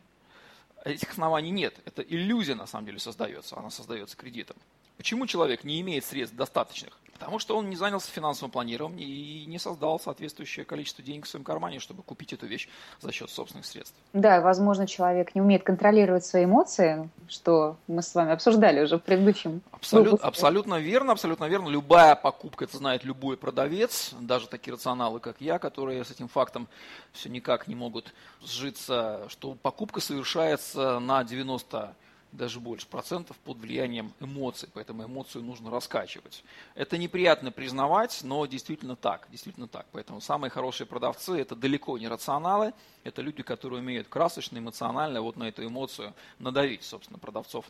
Этих 0.84 1.12
оснований 1.12 1.50
нет. 1.50 1.78
Это 1.84 2.02
иллюзия 2.02 2.56
на 2.56 2.66
самом 2.66 2.86
деле 2.86 2.98
создается, 2.98 3.56
она 3.56 3.70
создается 3.70 4.16
кредитом. 4.16 4.56
Почему 5.02 5.26
человек 5.26 5.64
не 5.64 5.80
имеет 5.80 6.04
средств 6.04 6.36
достаточных? 6.36 6.96
Потому 7.14 7.40
что 7.40 7.56
он 7.58 7.68
не 7.68 7.74
занялся 7.74 8.08
финансовым 8.08 8.52
планированием 8.52 9.00
и 9.00 9.46
не 9.46 9.58
создал 9.58 9.98
соответствующее 9.98 10.64
количество 10.64 11.02
денег 11.02 11.26
в 11.26 11.28
своем 11.28 11.42
кармане, 11.42 11.80
чтобы 11.80 12.04
купить 12.04 12.32
эту 12.32 12.46
вещь 12.46 12.68
за 13.00 13.10
счет 13.10 13.28
собственных 13.28 13.66
средств. 13.66 13.96
Да, 14.12 14.40
возможно, 14.40 14.86
человек 14.86 15.34
не 15.34 15.40
умеет 15.40 15.64
контролировать 15.64 16.24
свои 16.24 16.44
эмоции, 16.44 17.10
что 17.28 17.78
мы 17.88 18.00
с 18.00 18.14
вами 18.14 18.30
обсуждали 18.30 18.80
уже 18.80 18.98
в 18.98 19.02
предыдущем. 19.02 19.60
Абсолют, 19.72 20.20
абсолютно 20.20 20.78
верно, 20.78 21.14
абсолютно 21.14 21.46
верно. 21.46 21.68
Любая 21.68 22.14
покупка, 22.14 22.66
это 22.66 22.76
знает 22.76 23.02
любой 23.02 23.36
продавец, 23.36 24.14
даже 24.20 24.46
такие 24.46 24.74
рационалы, 24.74 25.18
как 25.18 25.40
я, 25.40 25.58
которые 25.58 26.04
с 26.04 26.12
этим 26.12 26.28
фактом 26.28 26.68
все 27.10 27.28
никак 27.28 27.66
не 27.66 27.74
могут 27.74 28.14
сжиться, 28.40 29.26
что 29.26 29.56
покупка 29.56 30.00
совершается 30.00 31.00
на 31.00 31.24
90 31.24 31.92
даже 32.32 32.60
больше 32.60 32.86
процентов 32.86 33.36
под 33.38 33.58
влиянием 33.58 34.12
эмоций, 34.20 34.68
поэтому 34.72 35.04
эмоцию 35.04 35.44
нужно 35.44 35.70
раскачивать. 35.70 36.42
Это 36.74 36.98
неприятно 36.98 37.52
признавать, 37.52 38.20
но 38.24 38.44
действительно 38.46 38.96
так, 38.96 39.28
действительно 39.30 39.68
так. 39.68 39.86
Поэтому 39.92 40.20
самые 40.20 40.50
хорошие 40.50 40.86
продавцы 40.86 41.38
это 41.38 41.54
далеко 41.54 41.98
не 41.98 42.08
рационалы, 42.08 42.72
это 43.04 43.22
люди, 43.22 43.42
которые 43.42 43.80
умеют 43.80 44.08
красочно, 44.08 44.58
эмоционально 44.58 45.20
вот 45.20 45.36
на 45.36 45.44
эту 45.44 45.64
эмоцию 45.64 46.14
надавить, 46.38 46.82
собственно, 46.82 47.18
продавцов 47.18 47.66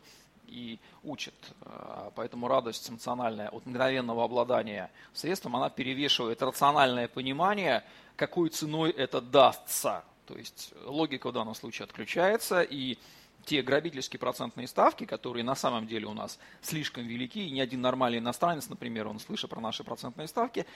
и 0.46 0.78
учат. 1.02 1.34
А, 1.62 2.12
поэтому 2.14 2.46
радость 2.46 2.88
эмоциональная 2.88 3.48
от 3.48 3.66
мгновенного 3.66 4.24
обладания 4.24 4.90
средством, 5.12 5.56
она 5.56 5.70
перевешивает 5.70 6.42
рациональное 6.42 7.08
понимание, 7.08 7.84
какой 8.16 8.50
ценой 8.50 8.90
это 8.90 9.20
дастся. 9.20 10.04
То 10.26 10.36
есть 10.36 10.72
логика 10.84 11.30
в 11.30 11.32
данном 11.32 11.54
случае 11.54 11.84
отключается, 11.84 12.62
и 12.62 12.98
те 13.44 13.62
грабительские 13.62 14.18
процентные 14.18 14.66
ставки, 14.66 15.04
которые 15.04 15.44
на 15.44 15.54
самом 15.54 15.86
деле 15.86 16.06
у 16.06 16.14
нас 16.14 16.38
слишком 16.60 17.06
велики, 17.06 17.46
и 17.46 17.50
ни 17.50 17.60
один 17.60 17.80
нормальный 17.80 18.18
иностранец, 18.18 18.68
например, 18.68 19.08
он 19.08 19.18
слыша 19.18 19.48
про 19.48 19.60
наши 19.60 19.84
процентные 19.84 20.28
ставки, 20.28 20.66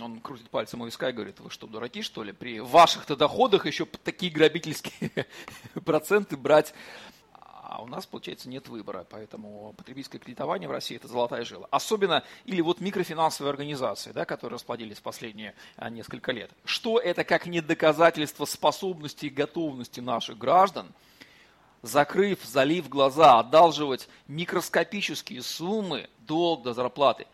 он 0.00 0.20
крутит 0.20 0.50
пальцем 0.50 0.82
у 0.82 0.86
виска 0.86 1.08
и 1.10 1.12
говорит, 1.12 1.40
вы 1.40 1.50
что, 1.50 1.66
дураки, 1.66 2.02
что 2.02 2.22
ли, 2.22 2.32
при 2.32 2.60
ваших-то 2.60 3.16
доходах 3.16 3.66
еще 3.66 3.86
такие 3.86 4.30
грабительские 4.30 5.26
проценты 5.84 6.36
брать 6.36 6.74
а 7.68 7.82
у 7.82 7.88
нас, 7.88 8.06
получается, 8.06 8.48
нет 8.48 8.68
выбора, 8.68 9.04
поэтому 9.10 9.74
потребительское 9.76 10.20
кредитование 10.20 10.68
в 10.68 10.72
России– 10.72 10.96
это 10.96 11.08
золотая 11.08 11.44
жила. 11.44 11.66
Особенно, 11.72 12.22
или 12.44 12.60
вот 12.60 12.80
микрофинансовые 12.80 13.50
организации, 13.50 14.12
да, 14.12 14.24
которые 14.24 14.54
расплодились 14.54 15.00
последние 15.00 15.52
а, 15.76 15.90
несколько 15.90 16.30
лет. 16.30 16.52
Что 16.64 17.00
это 17.00 17.24
как 17.24 17.46
не 17.46 17.60
доказательство 17.60 18.44
способности 18.44 19.26
и 19.26 19.30
готовности 19.30 19.98
наших 19.98 20.38
граждан– 20.38 20.86
закрыв, 21.82 22.40
залив 22.44 22.88
глаза, 22.88 23.38
одалживать 23.38 24.08
микроскопические 24.28 25.42
суммы 25.42 26.08
долг 26.20 26.62
до 26.62 26.74
зарплаты 26.74 27.26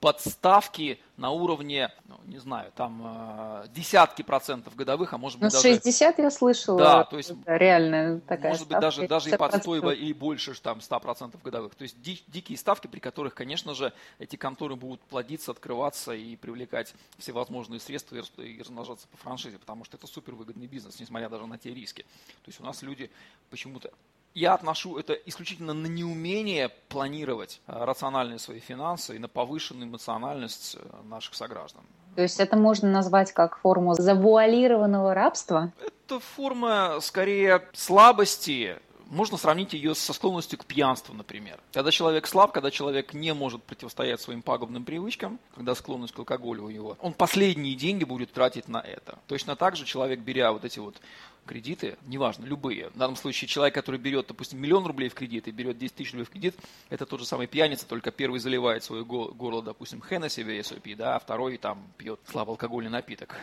подставки 0.00 0.98
на 1.16 1.30
уровне, 1.30 1.92
ну, 2.06 2.18
не 2.24 2.38
знаю, 2.38 2.72
там 2.74 3.02
э, 3.04 3.68
десятки 3.68 4.22
процентов 4.22 4.74
годовых, 4.74 5.12
а 5.12 5.18
может 5.18 5.38
быть 5.38 5.52
ну, 5.52 5.58
даже... 5.62 5.74
60 5.74 6.18
я 6.18 6.30
слышала. 6.30 6.78
Да, 6.78 7.04
то 7.04 7.18
есть... 7.18 7.32
Реально 7.44 8.20
такая 8.20 8.52
Может 8.52 8.68
быть 8.68 8.80
даже, 8.80 9.06
даже 9.06 9.30
и 9.30 9.36
под 9.36 9.54
100, 9.54 9.92
и 9.92 10.12
больше 10.14 10.58
там 10.60 10.80
100 10.80 11.00
процентов 11.00 11.42
годовых. 11.42 11.74
То 11.74 11.82
есть 11.82 12.00
ди, 12.00 12.22
дикие 12.28 12.56
ставки, 12.56 12.86
при 12.86 13.00
которых, 13.00 13.34
конечно 13.34 13.74
же, 13.74 13.92
эти 14.18 14.36
конторы 14.36 14.76
будут 14.76 15.02
плодиться, 15.02 15.50
открываться 15.50 16.12
и 16.14 16.36
привлекать 16.36 16.94
всевозможные 17.18 17.80
средства 17.80 18.16
и, 18.16 18.42
и 18.42 18.60
размножаться 18.60 19.06
по 19.08 19.18
франшизе, 19.18 19.58
потому 19.58 19.84
что 19.84 19.98
это 19.98 20.06
супервыгодный 20.06 20.66
бизнес, 20.66 20.98
несмотря 20.98 21.28
даже 21.28 21.46
на 21.46 21.58
те 21.58 21.74
риски. 21.74 22.02
То 22.02 22.48
есть 22.48 22.60
у 22.60 22.64
нас 22.64 22.80
люди 22.80 23.10
почему-то 23.50 23.92
я 24.34 24.54
отношу 24.54 24.98
это 24.98 25.12
исключительно 25.12 25.74
на 25.74 25.86
неумение 25.86 26.70
планировать 26.88 27.60
э, 27.66 27.84
рациональные 27.84 28.38
свои 28.38 28.60
финансы 28.60 29.16
и 29.16 29.18
на 29.18 29.28
повышенную 29.28 29.88
эмоциональность 29.88 30.76
э, 30.78 31.08
наших 31.08 31.34
сограждан. 31.34 31.82
То 32.16 32.22
есть 32.22 32.40
это 32.40 32.56
можно 32.56 32.90
назвать 32.90 33.32
как 33.32 33.58
форму 33.58 33.94
завуалированного 33.94 35.14
рабства? 35.14 35.72
Это 35.80 36.20
форма 36.20 36.98
скорее 37.00 37.62
слабости, 37.72 38.78
можно 39.10 39.36
сравнить 39.36 39.72
ее 39.74 39.94
со 39.94 40.12
склонностью 40.12 40.58
к 40.58 40.64
пьянству, 40.64 41.14
например. 41.14 41.60
Когда 41.72 41.90
человек 41.90 42.26
слаб, 42.26 42.52
когда 42.52 42.70
человек 42.70 43.12
не 43.12 43.34
может 43.34 43.62
противостоять 43.62 44.20
своим 44.20 44.40
пагубным 44.40 44.84
привычкам, 44.84 45.38
когда 45.54 45.74
склонность 45.74 46.14
к 46.14 46.18
алкоголю 46.18 46.64
у 46.64 46.70
него, 46.70 46.96
он 47.00 47.12
последние 47.12 47.74
деньги 47.74 48.04
будет 48.04 48.32
тратить 48.32 48.68
на 48.68 48.78
это. 48.78 49.18
Точно 49.26 49.56
так 49.56 49.76
же 49.76 49.84
человек, 49.84 50.20
беря 50.20 50.52
вот 50.52 50.64
эти 50.64 50.78
вот 50.78 50.96
кредиты, 51.44 51.98
неважно, 52.06 52.44
любые. 52.44 52.90
В 52.90 52.96
данном 52.96 53.16
случае 53.16 53.48
человек, 53.48 53.74
который 53.74 53.98
берет, 53.98 54.28
допустим, 54.28 54.60
миллион 54.60 54.86
рублей 54.86 55.08
в 55.08 55.14
кредит 55.14 55.48
и 55.48 55.50
берет 55.50 55.78
10 55.78 55.94
тысяч 55.94 56.12
рублей 56.12 56.24
в 56.24 56.30
кредит, 56.30 56.54
это 56.88 57.06
тот 57.06 57.20
же 57.20 57.26
самый 57.26 57.48
пьяница, 57.48 57.86
только 57.86 58.12
первый 58.12 58.38
заливает 58.38 58.84
свое 58.84 59.04
горло, 59.04 59.62
допустим, 59.62 60.00
Хеннесси 60.00 60.42
VSOP, 60.42 60.94
да, 60.94 61.16
а 61.16 61.18
второй 61.18 61.56
там 61.56 61.82
пьет 61.98 62.20
слабоалкогольный 62.30 62.90
напиток. 62.90 63.36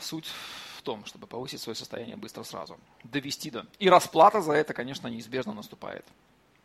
Суть 0.00 0.26
в 0.26 0.63
том, 0.84 1.04
чтобы 1.04 1.26
повысить 1.26 1.60
свое 1.60 1.74
состояние 1.74 2.16
быстро 2.16 2.44
сразу, 2.44 2.76
довести 3.02 3.50
до... 3.50 3.66
И 3.78 3.88
расплата 3.88 4.40
за 4.40 4.52
это, 4.52 4.72
конечно, 4.72 5.08
неизбежно 5.08 5.52
наступает 5.52 6.04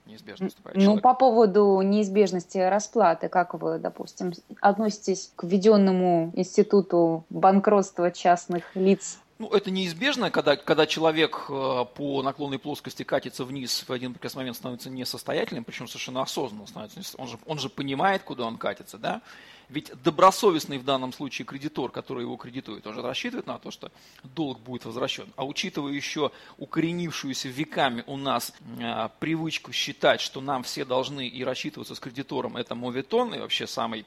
неизбежно 0.10 0.46
наступает. 0.46 0.76
Ну, 0.76 0.84
человек. 0.84 1.04
по 1.04 1.14
поводу 1.14 1.82
неизбежности 1.82 2.58
расплаты, 2.58 3.30
как 3.30 3.54
вы, 3.54 3.78
допустим, 3.78 4.34
относитесь 4.60 5.32
к 5.36 5.44
введенному 5.44 6.32
институту 6.36 7.26
банкротства 7.30 8.12
частных 8.12 8.76
лиц? 8.76 9.20
Ну, 9.40 9.48
это 9.50 9.72
неизбежно, 9.72 10.32
когда, 10.32 10.58
когда 10.58 10.86
человек 10.86 11.46
э, 11.48 11.86
по 11.96 12.22
наклонной 12.24 12.60
плоскости 12.60 13.04
катится 13.04 13.46
вниз, 13.46 13.86
в 13.88 13.92
один 13.92 14.14
прекрасный 14.14 14.40
момент 14.40 14.58
становится 14.58 14.90
несостоятельным, 14.90 15.64
причем 15.64 15.88
совершенно 15.88 16.22
осознанно 16.22 16.68
становится. 16.68 17.16
Он 17.18 17.28
же, 17.28 17.38
он 17.46 17.58
же 17.58 17.70
понимает, 17.70 18.24
куда 18.24 18.46
он 18.46 18.58
катится, 18.58 18.98
да? 18.98 19.22
Ведь 19.70 19.92
добросовестный 20.04 20.80
в 20.80 20.84
данном 20.84 21.14
случае 21.14 21.46
кредитор, 21.46 21.92
который 21.92 22.24
его 22.24 22.36
кредитует, 22.38 22.88
он 22.88 22.96
же 22.96 23.02
рассчитывает 23.04 23.46
на 23.46 23.60
то, 23.60 23.70
что 23.70 23.92
долг 24.24 24.60
будет 24.60 24.86
возвращен. 24.86 25.32
А 25.36 25.46
учитывая 25.46 25.94
еще 25.94 26.32
укоренившуюся 26.58 27.50
веками 27.50 28.04
у 28.08 28.18
нас 28.18 28.52
э, 28.80 29.10
привычку 29.20 29.72
считать, 29.72 30.22
что 30.22 30.42
нам 30.42 30.64
все 30.64 30.86
должны 30.86 31.28
и 31.28 31.44
рассчитываться 31.44 31.94
с 31.94 32.00
кредитором, 32.00 32.58
это 32.58 32.74
моветон 32.74 33.36
и 33.36 33.40
вообще 33.40 33.68
самый 33.68 34.06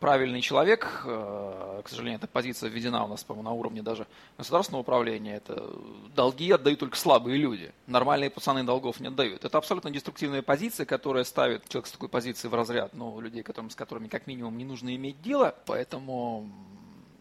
правильный 0.00 0.40
человек, 0.40 1.02
э, 1.04 1.82
к 1.84 1.88
сожалению, 1.88 2.18
эта 2.18 2.26
позиция 2.26 2.70
введена 2.70 3.04
у 3.04 3.08
нас, 3.08 3.24
по-моему, 3.24 3.50
на 3.50 3.54
уровне 3.54 3.82
даже 3.82 4.06
государственного 4.38 4.80
управления, 4.80 5.36
это 5.36 5.70
долги 6.14 6.50
отдают 6.50 6.80
только 6.80 6.96
слабые 6.96 7.36
люди. 7.36 7.72
Нормальные 7.86 8.30
пацаны 8.30 8.64
долгов 8.64 9.00
не 9.00 9.08
отдают. 9.08 9.44
Это 9.44 9.58
абсолютно 9.58 9.90
деструктивная 9.90 10.42
позиция, 10.42 10.86
которая 10.86 11.24
ставит 11.24 11.68
человека 11.68 11.88
с 11.88 11.92
такой 11.92 12.08
позицией 12.08 12.50
в 12.50 12.54
разряд, 12.54 12.94
ну, 12.94 13.20
людей, 13.20 13.42
которым, 13.42 13.70
с 13.70 13.74
которыми 13.74 14.08
как 14.08 14.26
минимум 14.26 14.56
не 14.56 14.64
нужно 14.64 14.94
иметь 14.96 15.20
дело, 15.20 15.54
поэтому 15.66 16.48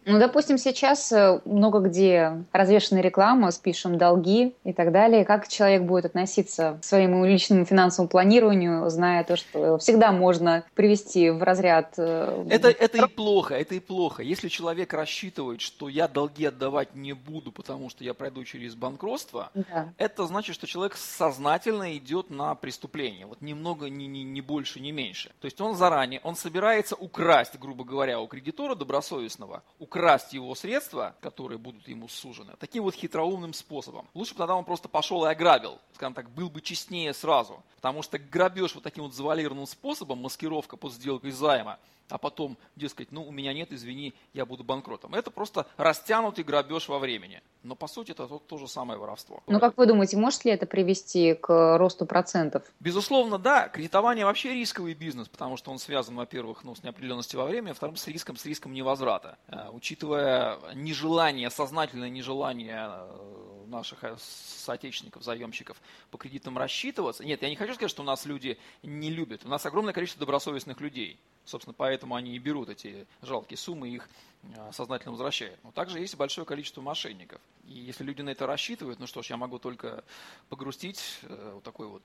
ну, 0.05 0.19
допустим, 0.19 0.57
сейчас 0.57 1.11
э, 1.11 1.41
много 1.45 1.79
где 1.79 2.43
развешена 2.51 3.01
реклама, 3.01 3.51
спишем 3.51 3.97
долги 3.97 4.55
и 4.63 4.71
так 4.71 4.91
далее. 4.91 5.25
Как 5.25 5.47
человек 5.47 5.83
будет 5.83 6.05
относиться 6.05 6.77
к 6.81 6.85
своему 6.85 7.25
личному 7.25 7.65
финансовому 7.65 8.09
планированию, 8.09 8.87
зная 8.89 9.23
то, 9.23 9.35
что 9.35 9.77
всегда 9.79 10.11
можно 10.11 10.63
привести 10.75 11.31
в 11.31 11.41
разряд... 11.41 11.95
Э, 11.97 12.45
это, 12.49 12.69
это 12.69 13.05
и 13.05 13.09
плохо, 13.09 13.55
это 13.55 13.73
и 13.75 13.79
плохо. 13.79 14.21
Если 14.21 14.47
человек 14.47 14.93
рассчитывает, 14.93 15.61
что 15.61 15.89
я 15.89 16.07
долги 16.07 16.45
отдавать 16.45 16.95
не 16.95 17.13
буду, 17.13 17.51
потому 17.51 17.89
что 17.89 18.03
я 18.03 18.13
пройду 18.13 18.43
через 18.43 18.75
банкротство, 18.75 19.49
да. 19.53 19.93
это 19.97 20.27
значит, 20.27 20.55
что 20.55 20.67
человек 20.67 20.95
сознательно 20.95 21.97
идет 21.97 22.29
на 22.29 22.53
преступление. 22.53 23.25
Вот 23.25 23.41
немного, 23.41 23.89
ни, 23.89 24.03
ни, 24.03 24.19
ни 24.19 24.41
больше, 24.41 24.79
ни 24.79 24.91
меньше. 24.91 25.31
То 25.41 25.45
есть 25.45 25.59
он 25.61 25.75
заранее, 25.75 26.21
он 26.23 26.35
собирается 26.35 26.95
украсть, 26.95 27.57
грубо 27.59 27.83
говоря, 27.83 28.19
у 28.19 28.27
кредитора 28.27 28.75
добросовестного, 28.75 29.63
украсть 29.95 30.33
его 30.33 30.53
средства, 30.55 31.15
которые 31.21 31.57
будут 31.57 31.87
ему 31.87 32.09
сужены, 32.09 32.53
таким 32.59 32.83
вот 32.83 32.95
хитроумным 32.95 33.53
способом. 33.53 34.07
Лучше 34.13 34.33
бы 34.33 34.39
тогда 34.39 34.55
он 34.55 34.65
просто 34.65 34.89
пошел 34.89 35.25
и 35.25 35.29
ограбил, 35.29 35.79
скажем 35.93 36.13
так, 36.13 36.29
был 36.29 36.49
бы 36.49 36.61
честнее 36.61 37.13
сразу. 37.13 37.63
Потому 37.77 38.01
что 38.01 38.19
грабеж 38.19 38.75
вот 38.75 38.83
таким 38.83 39.05
вот 39.05 39.13
завалированным 39.13 39.67
способом, 39.67 40.19
маскировка 40.19 40.75
под 40.75 40.91
сделкой 40.91 41.31
займа, 41.31 41.79
а 42.09 42.17
потом, 42.17 42.57
дескать, 42.75 43.11
ну 43.11 43.23
у 43.23 43.31
меня 43.31 43.53
нет, 43.53 43.71
извини, 43.71 44.13
я 44.33 44.45
буду 44.45 44.63
банкротом. 44.63 45.15
Это 45.15 45.31
просто 45.31 45.65
растянутый 45.77 46.43
грабеж 46.43 46.87
во 46.87 46.99
времени. 46.99 47.41
Но 47.63 47.75
по 47.75 47.87
сути 47.87 48.11
это 48.11 48.27
то, 48.27 48.37
то 48.37 48.57
же 48.59 48.67
самое 48.67 48.99
воровство. 48.99 49.41
Ну 49.47 49.59
как 49.59 49.75
вы 49.77 49.87
думаете, 49.87 50.17
может 50.17 50.45
ли 50.45 50.51
это 50.51 50.67
привести 50.67 51.33
к 51.33 51.77
росту 51.77 52.05
процентов? 52.05 52.63
Безусловно, 52.79 53.39
да. 53.39 53.69
Кредитование 53.69 54.25
вообще 54.25 54.53
рисковый 54.53 54.93
бизнес, 54.93 55.27
потому 55.27 55.57
что 55.57 55.71
он 55.71 55.79
связан, 55.79 56.15
во-первых, 56.15 56.63
ну, 56.63 56.75
с 56.75 56.83
неопределенностью 56.83 57.39
во 57.39 57.47
времени, 57.47 57.69
а 57.69 57.73
во-вторых, 57.73 57.97
с 57.97 58.07
риском, 58.07 58.37
с 58.37 58.45
риском 58.45 58.73
невозврата. 58.73 59.39
Учитывая 59.85 60.57
нежелание, 60.73 61.51
сознательное 61.51 62.09
нежелание 62.09 62.87
э, 62.89 63.65
наших 63.67 64.03
э, 64.03 64.17
соотечественников, 64.17 65.21
заемщиков 65.21 65.77
по 66.09 66.17
кредитам 66.17 66.57
рассчитываться. 66.57 67.23
Нет, 67.23 67.43
я 67.43 67.49
не 67.49 67.55
хочу 67.55 67.75
сказать, 67.75 67.91
что 67.91 68.01
у 68.01 68.05
нас 68.05 68.25
люди 68.25 68.57
не 68.81 69.11
любят. 69.11 69.45
У 69.45 69.47
нас 69.47 69.63
огромное 69.63 69.93
количество 69.93 70.19
добросовестных 70.19 70.81
людей. 70.81 71.19
Собственно, 71.45 71.75
поэтому 71.77 72.15
они 72.15 72.35
и 72.35 72.39
берут 72.39 72.69
эти 72.69 73.05
жалкие 73.21 73.57
суммы 73.57 73.89
их 73.89 74.09
а, 74.57 74.71
сознательно 74.71 75.11
возвращают. 75.11 75.59
Но 75.63 75.71
также 75.71 75.99
есть 75.99 76.17
большое 76.17 76.47
количество 76.47 76.81
мошенников. 76.81 77.39
И 77.67 77.73
если 77.73 78.03
люди 78.03 78.23
на 78.23 78.31
это 78.31 78.47
рассчитывают, 78.47 78.99
ну 78.99 79.05
что 79.05 79.21
ж, 79.21 79.27
я 79.27 79.37
могу 79.37 79.59
только 79.59 80.03
погрустить 80.49 81.19
э, 81.21 81.51
вот 81.53 81.63
такой 81.63 81.85
вот 81.85 82.01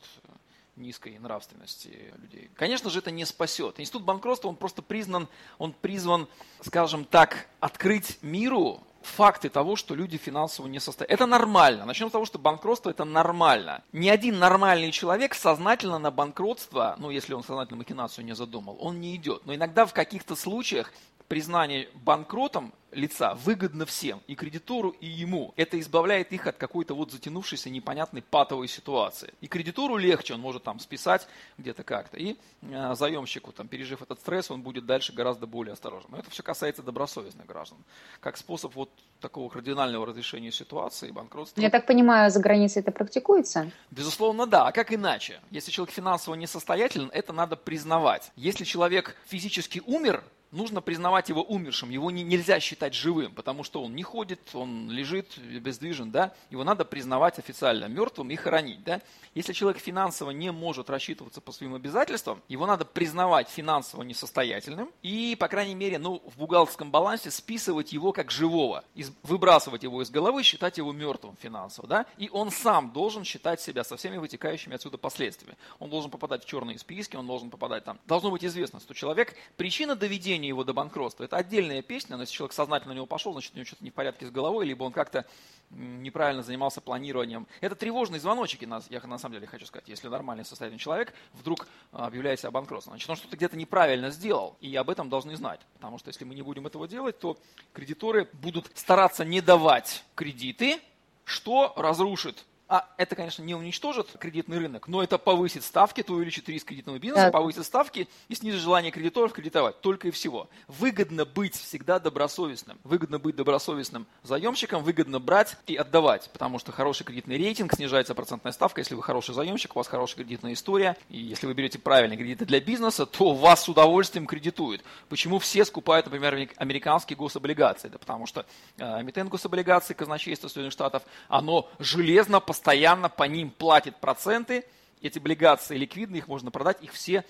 низкой 0.80 1.18
нравственности 1.18 2.12
людей. 2.20 2.50
Конечно 2.56 2.90
же, 2.90 2.99
это 2.99 3.10
не 3.10 3.25
спасет. 3.25 3.78
Институт 3.78 4.02
банкротства, 4.02 4.49
он 4.49 4.56
просто 4.56 4.82
признан, 4.82 5.28
он 5.58 5.72
призван, 5.72 6.28
скажем 6.60 7.04
так, 7.04 7.46
открыть 7.60 8.18
миру 8.22 8.82
факты 9.02 9.49
того, 9.49 9.76
что 9.76 9.94
люди 9.94 10.16
финансово 10.16 10.66
не 10.66 10.80
состоят. 10.80 11.10
Это 11.10 11.26
нормально. 11.26 11.84
Начнем 11.84 12.08
с 12.08 12.12
того, 12.12 12.25
что 12.25 12.38
банкротство 12.38 12.90
это 12.90 13.04
нормально. 13.04 13.82
Ни 13.92 14.08
один 14.08 14.38
нормальный 14.38 14.90
человек 14.90 15.34
сознательно 15.34 15.99
на 15.99 16.10
банкротство, 16.10 16.96
ну 16.99 17.10
если 17.10 17.34
он 17.34 17.42
сознательно 17.42 17.78
махинацию 17.78 18.25
не 18.25 18.34
задумал, 18.34 18.76
он 18.80 19.00
не 19.00 19.16
идет. 19.16 19.46
Но 19.46 19.54
иногда 19.54 19.87
в 19.87 19.92
каких-то 19.92 20.37
случаях 20.37 20.92
признание 21.28 21.88
банкротом 21.94 22.72
лица 22.92 23.35
выгодно 23.35 23.87
всем, 23.87 24.23
и 24.26 24.35
кредитору, 24.35 24.90
и 24.90 25.06
ему. 25.06 25.52
Это 25.56 25.78
избавляет 25.80 26.32
их 26.32 26.47
от 26.47 26.56
какой-то 26.56 26.94
вот 26.94 27.12
затянувшейся 27.12 27.70
непонятной 27.70 28.23
патовой 28.23 28.68
ситуации. 28.68 29.35
И 29.40 29.47
кредитору 29.47 29.97
легче, 29.97 30.35
он 30.35 30.40
может 30.40 30.64
там 30.64 30.78
списать 30.80 31.26
где-то 31.59 31.82
как-то, 31.85 32.16
и 32.16 32.37
э, 32.62 32.94
заемщику, 32.94 33.52
там, 33.52 33.68
пережив 33.68 34.02
этот 34.02 34.20
стресс, 34.20 34.50
он 34.50 34.62
будет 34.62 34.87
дальше 34.87 35.12
гораздо 35.12 35.47
более 35.47 35.73
осторожным. 35.73 36.12
Но 36.12 36.18
это 36.18 36.30
все 36.30 36.42
касается 36.42 36.82
добросовестных 36.82 37.47
граждан. 37.47 37.78
Как 38.20 38.37
способ 38.37 38.75
вот 38.75 38.90
такого 39.20 39.49
кардинального 39.49 40.06
разрешения 40.06 40.50
ситуации, 40.50 41.11
банкротства. 41.11 41.61
Я 41.61 41.70
так 41.70 41.87
понимаю, 41.87 42.30
за 42.30 42.40
границей 42.40 42.80
это 42.80 42.90
практикуется? 42.90 43.70
Безусловно, 43.90 44.47
да. 44.47 44.66
А 44.66 44.73
как 44.73 44.92
иначе? 44.92 45.40
Если 45.50 45.70
человек 45.70 45.94
финансово 45.94 46.35
несостоятелен, 46.35 47.10
это 47.12 47.32
надо 47.32 47.56
признавать. 47.56 48.32
Если 48.36 48.65
человек 48.65 49.17
физически 49.26 49.82
умер, 49.86 50.25
нужно 50.52 50.80
признавать 50.80 51.28
его 51.28 51.43
умершим, 51.43 51.91
его 51.91 52.10
не, 52.10 52.23
нельзя 52.23 52.60
считать 52.60 52.79
живым, 52.88 53.34
потому 53.34 53.62
что 53.62 53.82
он 53.82 53.95
не 53.95 54.02
ходит, 54.02 54.40
он 54.54 54.90
лежит 54.90 55.38
бездвижен, 55.38 56.10
да, 56.10 56.32
его 56.50 56.64
надо 56.64 56.84
признавать 56.84 57.38
официально 57.38 57.84
мертвым 57.84 58.30
и 58.30 58.36
хоронить, 58.36 58.82
да. 58.82 59.00
Если 59.34 59.52
человек 59.52 59.80
финансово 59.80 60.30
не 60.30 60.50
может 60.50 60.90
рассчитываться 60.90 61.40
по 61.40 61.52
своим 61.52 61.75
обязательствам, 61.75 62.43
его 62.49 62.66
надо 62.66 62.84
признавать 62.84 63.49
финансово 63.49 64.02
несостоятельным 64.02 64.90
и, 65.02 65.36
по 65.38 65.47
крайней 65.49 65.75
мере, 65.75 65.99
ну, 65.99 66.23
в 66.26 66.38
бухгалтерском 66.38 66.90
балансе 66.90 67.30
списывать 67.30 67.93
его 67.93 68.12
как 68.12 68.30
живого, 68.30 68.82
выбрасывать 69.23 69.82
его 69.82 70.02
из 70.02 70.10
головы, 70.10 70.43
считать 70.43 70.78
его 70.78 70.93
мертвым 70.93 71.36
финансово, 71.36 71.86
да, 71.86 72.06
и 72.16 72.28
он 72.30 72.50
сам 72.50 72.93
должен 72.93 73.25
считать 73.25 73.60
себя 73.60 73.84
со 73.84 73.97
всеми 73.97 74.16
вытекающими 74.16 74.75
отсюда 74.75 74.99
последствиями. 74.99 75.56
Он 75.78 75.90
должен 75.90 76.10
попадать 76.10 76.45
в 76.45 76.49
черные 76.49 76.78
списки, 76.78 77.16
он 77.16 77.26
должен 77.26 77.50
попадать 77.50 77.84
там. 77.84 78.00
Должно 78.06 78.30
быть 78.30 78.45
известно, 78.45 78.80
что 78.80 78.95
человек, 78.95 79.36
причина 79.56 79.95
доведения 79.95 80.49
его 80.49 80.64
до 80.64 80.73
банкротства. 80.73 81.25
Это 81.25 81.36
отдельная 81.36 81.82
песня, 81.82 82.16
но 82.16 82.23
если 82.23 82.34
человек 82.34 82.52
сознательно 82.52 82.70
на 82.71 82.93
него 82.93 83.06
пошел, 83.06 83.33
значит, 83.33 83.52
у 83.52 83.56
него 83.56 83.67
что-то 83.67 83.85
не 83.85 83.91
в 83.91 83.95
порядке 83.95 84.26
с 84.26 84.30
головой, 84.30 84.67
либо 84.67 84.85
он 84.85 84.93
как-то 84.93 85.26
неправильно 85.71 86.43
занимался 86.43 86.80
планированием. 86.80 87.47
Это 87.61 87.75
тревожные 87.75 88.21
звоночки, 88.21 88.69
я 88.91 89.00
на 89.06 89.19
самом 89.19 89.35
деле 89.35 89.47
хочу 89.47 89.67
сказать. 89.67 89.89
Если 89.89 90.09
нормальный 90.09 90.45
состоятельный 90.45 90.80
человек 90.80 91.15
вдруг 91.33 91.69
а, 91.93 92.06
объявляет 92.06 92.41
себя 92.41 92.50
банкротством, 92.50 92.93
значит, 92.93 93.09
он 93.09 93.17
что-то 93.17 93.37
где-то 93.37 93.56
неправильно 93.56 94.11
сделал, 94.11 94.56
и 94.61 94.75
об 94.76 94.91
этом 94.91 95.09
должны 95.09 95.37
знать. 95.37 95.61
Потому 95.75 95.99
что 95.99 96.09
если 96.09 96.25
мы 96.25 96.35
не 96.35 96.43
будем 96.43 96.67
этого 96.67 96.89
делать, 96.89 97.19
то 97.19 97.39
кредиторы 97.73 98.28
будут 98.33 98.71
стараться 98.75 99.25
не 99.25 99.41
давать 99.41 100.04
кредиты, 100.15 100.80
что 101.25 101.73
разрушит 101.76 102.45
а 102.71 102.89
это, 102.99 103.17
конечно, 103.17 103.43
не 103.43 103.56
уничтожит 103.56 104.17
кредитный 104.21 104.59
рынок, 104.59 104.87
но 104.87 105.02
это 105.02 105.19
повысит 105.19 105.65
ставки, 105.65 106.04
то 106.04 106.13
увеличит 106.13 106.49
риск 106.49 106.69
кредитного 106.69 107.00
бизнеса, 107.00 107.25
да. 107.25 107.33
повысит 107.33 107.65
ставки 107.67 108.06
и 108.28 108.35
снизит 108.37 108.61
желание 108.61 108.93
кредиторов 108.93 109.33
кредитовать. 109.33 109.80
Только 109.80 110.06
и 110.06 110.11
всего. 110.13 110.49
Выгодно 110.69 111.25
быть 111.25 111.56
всегда 111.56 111.99
добросовестным. 111.99 112.78
Выгодно 112.85 113.19
быть 113.19 113.35
добросовестным 113.35 114.06
заемщиком, 114.23 114.85
выгодно 114.85 115.19
брать 115.19 115.56
и 115.67 115.75
отдавать, 115.75 116.30
потому 116.33 116.61
что 116.61 116.71
хороший 116.71 117.02
кредитный 117.02 117.39
рейтинг, 117.39 117.75
снижается 117.75 118.15
процентная 118.15 118.52
ставка, 118.52 118.83
если 118.83 118.95
вы 118.95 119.02
хороший 119.02 119.35
заемщик, 119.35 119.75
у 119.75 119.80
вас 119.80 119.89
хорошая 119.89 120.19
кредитная 120.19 120.52
история, 120.52 120.97
и 121.09 121.19
если 121.19 121.49
вы 121.49 121.54
берете 121.54 121.80
правильные 121.80 122.19
кредиты 122.19 122.45
для 122.45 122.61
бизнеса, 122.61 123.04
то 123.04 123.35
вас 123.35 123.65
с 123.65 123.69
удовольствием 123.69 124.26
кредитуют. 124.26 124.85
Почему 125.09 125.41
все 125.41 125.65
скупают, 125.65 126.06
например, 126.06 126.49
американские 126.54 127.17
гособлигации? 127.17 127.89
Да 127.89 127.99
потому 127.99 128.26
что 128.26 128.47
э, 128.78 129.00
эмитент 129.02 129.28
гособлигаций 129.28 129.97
казначейства 129.97 130.47
Соединенных 130.47 130.73
Штатов, 130.73 131.02
оно 131.28 131.69
железно 131.80 132.39
постоянно 132.39 132.59
постоянно 132.60 133.08
по 133.08 133.23
ним 133.23 133.50
платит 133.50 133.96
проценты, 133.96 134.66
эти 135.00 135.16
облигации 135.16 135.78
ликвидны, 135.78 136.16
их 136.16 136.28
можно 136.28 136.50
продать, 136.50 136.76
их 136.82 136.92
все 136.92 137.25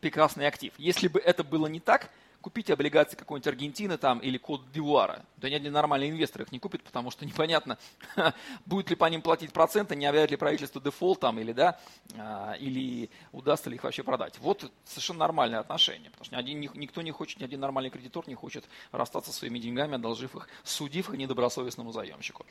прекрасный 0.00 0.46
актив. 0.46 0.72
Если 0.78 1.08
бы 1.08 1.18
это 1.18 1.42
было 1.42 1.66
не 1.66 1.80
так, 1.80 2.08
купите 2.40 2.72
облигации 2.72 3.16
какой-нибудь 3.16 3.48
Аргентины 3.48 3.98
там 3.98 4.20
или 4.20 4.38
Код 4.38 4.70
Дивуара. 4.70 5.24
Да 5.38 5.50
ни 5.50 5.54
один 5.54 5.72
нормальный 5.72 6.08
инвестор 6.08 6.42
их 6.42 6.52
не 6.52 6.60
купит, 6.60 6.84
потому 6.84 7.10
что 7.10 7.26
непонятно, 7.26 7.78
будет 8.66 8.88
ли 8.88 8.94
по 8.94 9.06
ним 9.06 9.22
платить 9.22 9.52
проценты, 9.52 9.96
не 9.96 10.06
объявит 10.06 10.30
ли 10.30 10.36
правительство 10.36 10.80
дефолт 10.80 11.18
там 11.18 11.40
или 11.40 11.50
да, 11.50 11.80
а, 12.16 12.52
или 12.60 13.10
удастся 13.32 13.68
ли 13.68 13.74
их 13.74 13.82
вообще 13.82 14.04
продать. 14.04 14.38
Вот 14.38 14.70
совершенно 14.84 15.18
нормальное 15.18 15.58
отношение, 15.58 16.10
потому 16.10 16.26
что 16.26 16.36
ни 16.36 16.38
один, 16.38 16.60
никто 16.60 17.02
не 17.02 17.10
хочет, 17.10 17.40
ни 17.40 17.44
один 17.44 17.58
нормальный 17.58 17.90
кредитор 17.90 18.28
не 18.28 18.36
хочет 18.36 18.64
расстаться 18.92 19.32
своими 19.32 19.58
деньгами, 19.58 19.96
одолжив 19.96 20.36
их, 20.36 20.48
судив 20.62 21.08
их 21.08 21.16
недобросовестному 21.16 21.90
заемщику. 21.90 22.46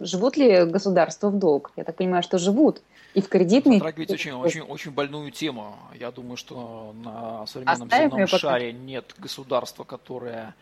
Живут 0.00 0.36
ли 0.36 0.64
государства 0.64 1.28
в 1.28 1.38
долг? 1.38 1.70
Я 1.76 1.84
так 1.84 1.96
понимаю, 1.96 2.22
что 2.22 2.38
живут. 2.38 2.82
И 3.14 3.20
в 3.20 3.28
кредитный... 3.28 3.76
Затрагиваете 3.76 4.14
очень, 4.14 4.32
очень, 4.32 4.60
очень 4.62 4.90
больную 4.90 5.30
тему. 5.30 5.76
Я 5.98 6.10
думаю, 6.10 6.36
что 6.36 6.94
на 7.04 7.46
современном 7.46 7.82
Оставим 7.82 8.10
земном 8.10 8.26
шаре 8.26 8.72
нет 8.72 9.14
государства, 9.18 9.84
которое 9.84 10.54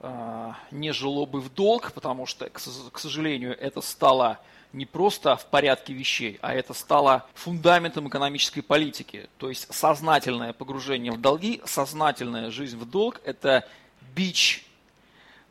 э, 0.00 0.52
не 0.70 0.92
жило 0.92 1.26
бы 1.26 1.40
в 1.40 1.52
долг, 1.52 1.92
потому 1.92 2.26
что, 2.26 2.48
к, 2.48 2.58
к 2.92 2.98
сожалению, 2.98 3.56
это 3.58 3.82
стало 3.82 4.38
не 4.72 4.86
просто 4.86 5.36
в 5.36 5.46
порядке 5.46 5.92
вещей, 5.92 6.38
а 6.42 6.54
это 6.54 6.74
стало 6.74 7.26
фундаментом 7.34 8.08
экономической 8.08 8.60
политики. 8.62 9.28
То 9.38 9.48
есть 9.48 9.72
сознательное 9.72 10.52
погружение 10.52 11.12
в 11.12 11.20
долги, 11.20 11.60
сознательная 11.64 12.50
жизнь 12.50 12.78
в 12.78 12.88
долг– 12.88 13.20
это 13.24 13.66
бич 14.14 14.64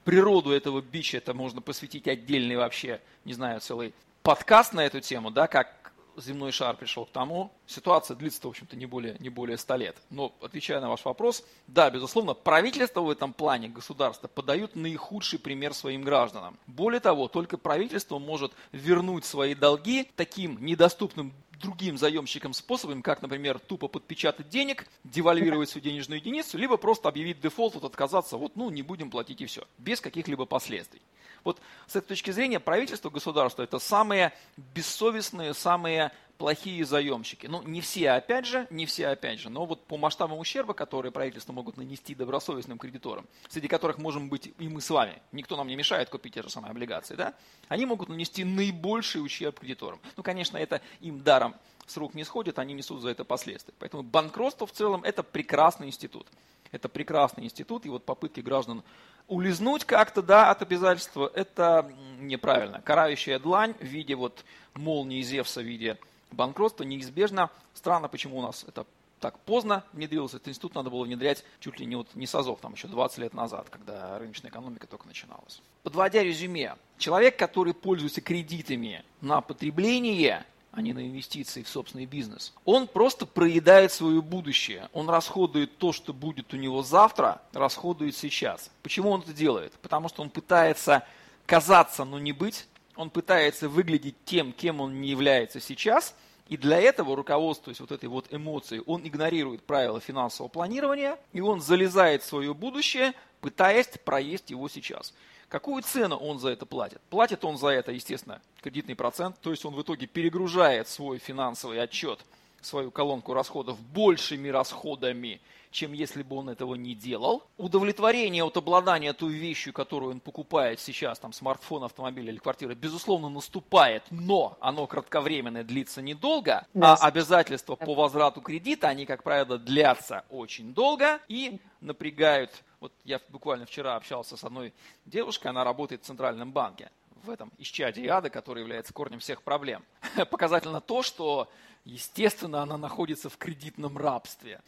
природу 0.09 0.49
этого 0.49 0.81
бича, 0.81 1.17
это 1.17 1.35
можно 1.35 1.61
посвятить 1.61 2.07
отдельный 2.07 2.57
вообще, 2.57 2.99
не 3.25 3.33
знаю, 3.33 3.61
целый 3.61 3.93
подкаст 4.23 4.73
на 4.73 4.83
эту 4.83 5.01
тему, 5.01 5.29
да, 5.29 5.45
как 5.45 5.93
земной 6.17 6.51
шар 6.51 6.75
пришел 6.75 7.05
к 7.05 7.11
тому. 7.11 7.51
Ситуация 7.67 8.15
длится, 8.15 8.41
в 8.41 8.49
общем-то, 8.49 8.75
не 8.75 8.87
более, 8.87 9.17
не 9.19 9.29
более 9.29 9.55
100 9.59 9.75
лет. 9.75 9.97
Но, 10.09 10.33
отвечая 10.41 10.81
на 10.81 10.89
ваш 10.89 11.05
вопрос, 11.05 11.43
да, 11.67 11.91
безусловно, 11.91 12.33
правительство 12.33 13.01
в 13.01 13.09
этом 13.11 13.33
плане, 13.33 13.69
государство, 13.69 14.27
подают 14.27 14.75
наихудший 14.75 15.37
пример 15.37 15.75
своим 15.75 16.01
гражданам. 16.01 16.57
Более 16.65 17.01
того, 17.01 17.27
только 17.27 17.59
правительство 17.59 18.17
может 18.17 18.51
вернуть 18.71 19.25
свои 19.25 19.53
долги 19.53 20.09
таким 20.15 20.57
недоступным 20.65 21.33
другим 21.59 21.97
заемщикам 21.97 22.53
способом, 22.53 23.01
как, 23.01 23.21
например, 23.21 23.59
тупо 23.59 23.87
подпечатать 23.87 24.49
денег, 24.49 24.87
девальвировать 25.03 25.69
свою 25.69 25.83
денежную 25.83 26.19
единицу, 26.19 26.57
либо 26.57 26.77
просто 26.77 27.09
объявить 27.09 27.41
дефолт, 27.41 27.75
вот 27.75 27.83
отказаться, 27.83 28.37
вот, 28.37 28.55
ну, 28.55 28.69
не 28.69 28.81
будем 28.81 29.09
платить 29.11 29.41
и 29.41 29.45
все, 29.45 29.67
без 29.77 30.01
каких-либо 30.01 30.45
последствий. 30.45 31.01
Вот 31.49 31.59
с 31.88 31.95
этой 31.95 32.09
точки 32.09 32.29
зрения 32.29 32.59
правительство, 32.59 33.09
государство– 33.09 33.63
это 33.63 33.79
самые 33.79 34.33
бессовестные, 34.55 35.55
самые 35.55 36.12
плохие 36.38 36.85
заемщики. 36.85 37.47
Ну, 37.47 37.63
не 37.63 37.81
все, 37.81 38.12
опять 38.12 38.45
же, 38.45 38.67
не 38.69 38.85
все, 38.85 39.07
опять 39.07 39.39
же, 39.39 39.49
но 39.49 39.65
вот 39.65 39.83
по 39.88 39.97
масштабам 39.97 40.38
ущерба, 40.38 40.75
которые 40.75 41.12
правительство 41.12 41.51
могут 41.51 41.75
нанести 41.75 42.13
добросовестным 42.13 42.77
кредиторам, 42.77 43.25
среди 43.47 43.67
которых 43.67 43.97
можем 43.97 44.29
быть 44.29 44.53
и 44.59 44.67
мы 44.67 44.79
с 44.79 44.91
вами, 44.91 45.23
никто 45.31 45.57
нам 45.57 45.67
не 45.67 45.75
мешает 45.75 46.09
купить 46.09 46.35
те 46.35 46.43
же 46.43 46.51
самые 46.51 46.69
облигации, 46.69 47.15
да, 47.15 47.33
они 47.67 47.88
могут 47.88 48.09
нанести 48.09 48.43
наибольший 48.43 49.25
ущерб 49.25 49.59
кредиторам. 49.59 49.99
Ну, 50.17 50.21
конечно, 50.21 50.55
это 50.55 50.81
им 50.99 51.23
даром 51.23 51.55
с 51.88 51.97
рук 51.97 52.13
не 52.13 52.25
сходит, 52.25 52.59
они 52.59 52.75
несут 52.75 53.01
за 53.01 53.09
это 53.09 53.25
последствия. 53.25 53.73
Поэтому 53.79 54.03
банкротство 54.03 54.67
в 54.67 54.71
целом– 54.71 55.03
это 55.03 55.23
прекрасный 55.23 55.88
институт. 55.88 56.27
Это 56.71 56.89
прекрасный 56.89 57.45
институт, 57.45 57.86
и 57.86 57.89
вот 57.89 58.05
попытки 58.05 58.41
граждан 58.41 58.84
улизнуть 59.27 59.86
как-то 59.86 60.21
да, 60.21 60.51
от 60.51 60.62
обязательства– 60.62 61.32
это 61.36 61.91
неправильно. 62.19 62.82
Карающая 62.82 63.39
длань 63.39 63.73
в 63.79 63.84
виде 63.84 64.15
вот 64.15 64.43
молнии 64.73 65.21
Зевса, 65.21 65.62
в 65.62 65.65
виде 65.65 65.97
банкротства 66.32 66.84
неизбежно. 66.84 67.49
Странно, 67.73 68.08
почему 68.08 68.39
у 68.39 68.41
нас 68.41 68.65
это 68.67 68.86
так 69.19 69.38
поздно 69.39 69.84
внедрился. 69.93 70.38
Этот 70.38 70.49
институт 70.49 70.75
надо 70.75 70.89
было 70.89 71.03
внедрять 71.03 71.43
чуть 71.60 71.79
ли 71.79 71.86
не, 71.86 71.95
вот, 71.95 72.08
не 72.15 72.25
с 72.25 72.34
азов, 72.34 72.60
там 72.62 72.73
еще 72.73 72.88
20 72.88 73.17
лет 73.19 73.34
назад, 73.34 73.69
когда 73.69 74.17
рыночная 74.17 74.49
экономика 74.49 74.88
только 74.88 75.08
начиналась. 75.08 75.62
Подводя 75.84 76.23
резюме, 76.23 76.75
человек, 76.97 77.38
который 77.38 77.73
пользуется 77.73 78.21
кредитами 78.21 79.03
на 79.21 79.41
потребление, 79.41 80.45
а 80.79 80.81
не 80.81 80.93
на 80.93 81.05
инвестиции 81.05 81.61
в 81.61 81.67
собственный 81.67 82.05
бизнес. 82.05 82.53
Он 82.63 82.87
просто 82.87 83.25
проедает 83.25 83.91
свое 83.91 84.21
будущее. 84.21 84.87
Он 84.93 85.09
расходует 85.09 85.77
то, 85.77 85.91
что 85.91 86.13
будет 86.13 86.53
у 86.53 86.57
него 86.57 86.83
завтра, 86.83 87.41
расходует 87.51 88.15
сейчас. 88.15 88.71
Почему 88.81 89.09
он 89.09 89.19
это 89.19 89.33
делает? 89.33 89.73
Потому 89.81 90.07
что 90.07 90.21
он 90.21 90.29
пытается 90.29 91.05
казаться, 91.45 92.05
но 92.05 92.17
не 92.17 92.31
быть. 92.31 92.65
Он 92.95 93.09
пытается 93.09 93.67
выглядеть 93.67 94.15
тем, 94.23 94.53
кем 94.53 94.79
он 94.79 95.01
не 95.01 95.09
является 95.09 95.59
сейчас. 95.59 96.15
И 96.47 96.55
для 96.55 96.79
этого, 96.79 97.13
руководствуясь 97.13 97.81
вот 97.81 97.91
этой 97.91 98.07
вот 98.07 98.33
эмоцией, 98.33 98.81
он 98.85 99.05
игнорирует 99.05 99.61
правила 99.63 99.99
финансового 99.99 100.49
планирования, 100.49 101.17
и 101.33 101.41
он 101.41 101.59
залезает 101.59 102.23
в 102.23 102.25
свое 102.25 102.53
будущее, 102.53 103.13
пытаясь 103.41 103.89
проесть 104.05 104.49
его 104.49 104.69
сейчас. 104.69 105.13
Какую 105.49 105.81
цену 105.81 106.15
он 106.15 106.39
за 106.39 106.49
это 106.49 106.67
платит? 106.67 107.01
Платит 107.09 107.43
он 107.43 107.57
за 107.57 107.69
это, 107.69 107.91
естественно, 107.91 108.39
кредитный 108.62 108.95
процент, 108.95 109.35
то 109.41 109.49
есть 109.49 109.65
он 109.65 109.73
в 109.73 109.81
итоге 109.81 110.05
перегружает 110.05 110.88
свой 110.88 111.17
финансовый 111.17 111.81
отчет, 111.81 112.19
свою 112.62 112.91
колонку 112.91 113.33
расходов 113.33 113.81
большими 113.81 114.49
расходами, 114.49 115.41
чем 115.71 115.93
если 115.93 116.21
бы 116.21 116.35
он 116.35 116.49
этого 116.49 116.75
не 116.75 116.93
делал. 116.93 117.43
Удовлетворение 117.57 118.43
от 118.43 118.57
обладания 118.57 119.13
той 119.13 119.33
вещью, 119.33 119.73
которую 119.73 120.12
он 120.12 120.19
покупает 120.19 120.79
сейчас, 120.79 121.17
там 121.17 121.33
смартфон, 121.33 121.83
автомобиль 121.83 122.29
или 122.29 122.38
квартира, 122.38 122.75
безусловно, 122.75 123.29
наступает, 123.29 124.03
но 124.12 124.55
оно 124.59 124.85
кратковременное, 124.85 125.63
длится 125.63 126.03
недолго, 126.03 126.67
да. 126.75 126.93
а 126.93 127.07
обязательства 127.07 127.75
по 127.75 127.95
возврату 127.95 128.41
кредита, 128.41 128.88
они, 128.88 129.07
как 129.07 129.23
правило, 129.23 129.57
длятся 129.57 130.25
очень 130.29 130.75
долго 130.75 131.19
и 131.27 131.59
напрягают 131.81 132.51
вот 132.79 132.93
я 133.03 133.19
буквально 133.29 133.65
вчера 133.65 133.95
общался 133.95 134.37
с 134.37 134.43
одной 134.43 134.73
девушкой, 135.05 135.47
она 135.47 135.63
работает 135.63 136.03
в 136.03 136.05
Центральном 136.05 136.51
банке 136.51 136.89
в 137.23 137.29
этом 137.29 137.51
исчадии 137.57 138.07
ада, 138.07 138.29
который 138.29 138.61
является 138.61 138.93
корнем 138.93 139.19
всех 139.19 139.41
проблем. 139.43 139.83
Показательно 140.29 140.81
то, 140.81 141.01
что, 141.01 141.49
естественно, 141.83 142.61
она 142.61 142.77
находится 142.77 143.29
в 143.29 143.37
кредитном 143.37 143.97
рабстве. 143.97 144.61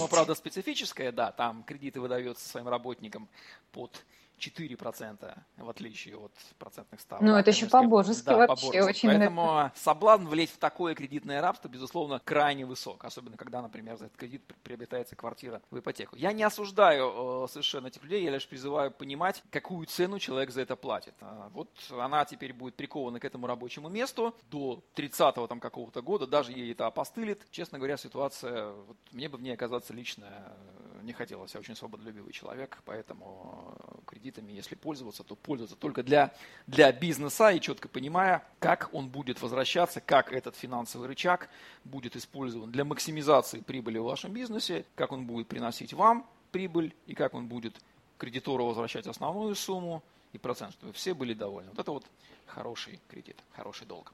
Оно, 0.00 0.08
правда, 0.08 0.34
специфическое, 0.34 1.12
да, 1.12 1.32
там 1.32 1.62
кредиты 1.62 2.00
выдаются 2.00 2.48
своим 2.48 2.68
работникам 2.68 3.28
под 3.72 4.04
4%, 4.38 5.38
в 5.56 5.68
отличие 5.68 6.16
от 6.16 6.32
процентных 6.58 7.00
ставок. 7.00 7.22
Ну, 7.22 7.34
это 7.34 7.50
еще 7.50 7.66
по-божески 7.66 8.26
да, 8.26 8.46
вообще. 8.46 8.80
По 8.80 8.86
очень 8.86 9.08
Поэтому 9.08 9.70
соблазн 9.74 10.26
влезть 10.26 10.54
в 10.54 10.58
такое 10.58 10.94
кредитное 10.94 11.40
рабство, 11.40 11.68
безусловно, 11.68 12.20
крайне 12.24 12.64
высок. 12.64 13.04
Особенно, 13.04 13.36
когда, 13.36 13.62
например, 13.62 13.96
за 13.96 14.06
этот 14.06 14.16
кредит 14.16 14.42
приобретается 14.62 15.16
квартира 15.16 15.60
в 15.70 15.78
ипотеку. 15.78 16.16
Я 16.16 16.32
не 16.32 16.42
осуждаю 16.42 17.44
э, 17.44 17.48
совершенно 17.48 17.88
этих 17.88 18.02
людей, 18.02 18.22
я 18.24 18.30
лишь 18.30 18.48
призываю 18.48 18.90
понимать, 18.90 19.42
какую 19.50 19.86
цену 19.86 20.18
человек 20.18 20.50
за 20.50 20.62
это 20.62 20.76
платит. 20.76 21.14
А 21.20 21.50
вот 21.52 21.70
она 21.90 22.24
теперь 22.24 22.52
будет 22.52 22.76
прикована 22.76 23.20
к 23.20 23.24
этому 23.24 23.46
рабочему 23.46 23.88
месту 23.88 24.34
до 24.50 24.82
30-го 24.94 25.46
там 25.46 25.60
какого-то 25.60 26.02
года, 26.02 26.26
даже 26.26 26.52
ей 26.52 26.72
это 26.72 26.86
опостылит. 26.86 27.46
Честно 27.50 27.78
говоря, 27.78 27.96
ситуация, 27.96 28.72
вот, 28.72 28.96
мне 29.12 29.28
бы 29.28 29.38
в 29.38 29.42
ней 29.42 29.52
оказаться 29.52 29.92
лично 29.92 30.26
не 31.08 31.14
хотелось. 31.14 31.54
Я 31.54 31.60
очень 31.60 31.74
свободолюбивый 31.74 32.32
человек, 32.32 32.78
поэтому 32.84 33.74
кредит 34.06 34.28
кредитами, 34.28 34.52
если 34.52 34.74
пользоваться, 34.74 35.24
то 35.24 35.34
пользоваться 35.36 35.76
только 35.76 36.02
для, 36.02 36.32
для 36.66 36.92
бизнеса 36.92 37.50
и 37.50 37.60
четко 37.60 37.88
понимая, 37.88 38.42
как 38.58 38.90
он 38.92 39.08
будет 39.08 39.40
возвращаться, 39.40 40.00
как 40.00 40.32
этот 40.32 40.54
финансовый 40.56 41.08
рычаг 41.08 41.48
будет 41.84 42.14
использован 42.16 42.70
для 42.70 42.84
максимизации 42.84 43.60
прибыли 43.60 43.98
в 43.98 44.04
вашем 44.04 44.32
бизнесе, 44.32 44.84
как 44.94 45.12
он 45.12 45.24
будет 45.24 45.48
приносить 45.48 45.92
вам 45.92 46.26
прибыль 46.52 46.94
и 47.06 47.14
как 47.14 47.34
он 47.34 47.46
будет 47.46 47.80
кредитору 48.18 48.66
возвращать 48.66 49.06
основную 49.06 49.54
сумму 49.54 50.02
и 50.32 50.38
процент, 50.38 50.72
чтобы 50.72 50.92
все 50.92 51.14
были 51.14 51.34
довольны. 51.34 51.70
Вот 51.70 51.78
это 51.78 51.90
вот 51.90 52.04
хороший 52.46 53.00
кредит, 53.08 53.36
хороший 53.56 53.86
долг 53.86 54.12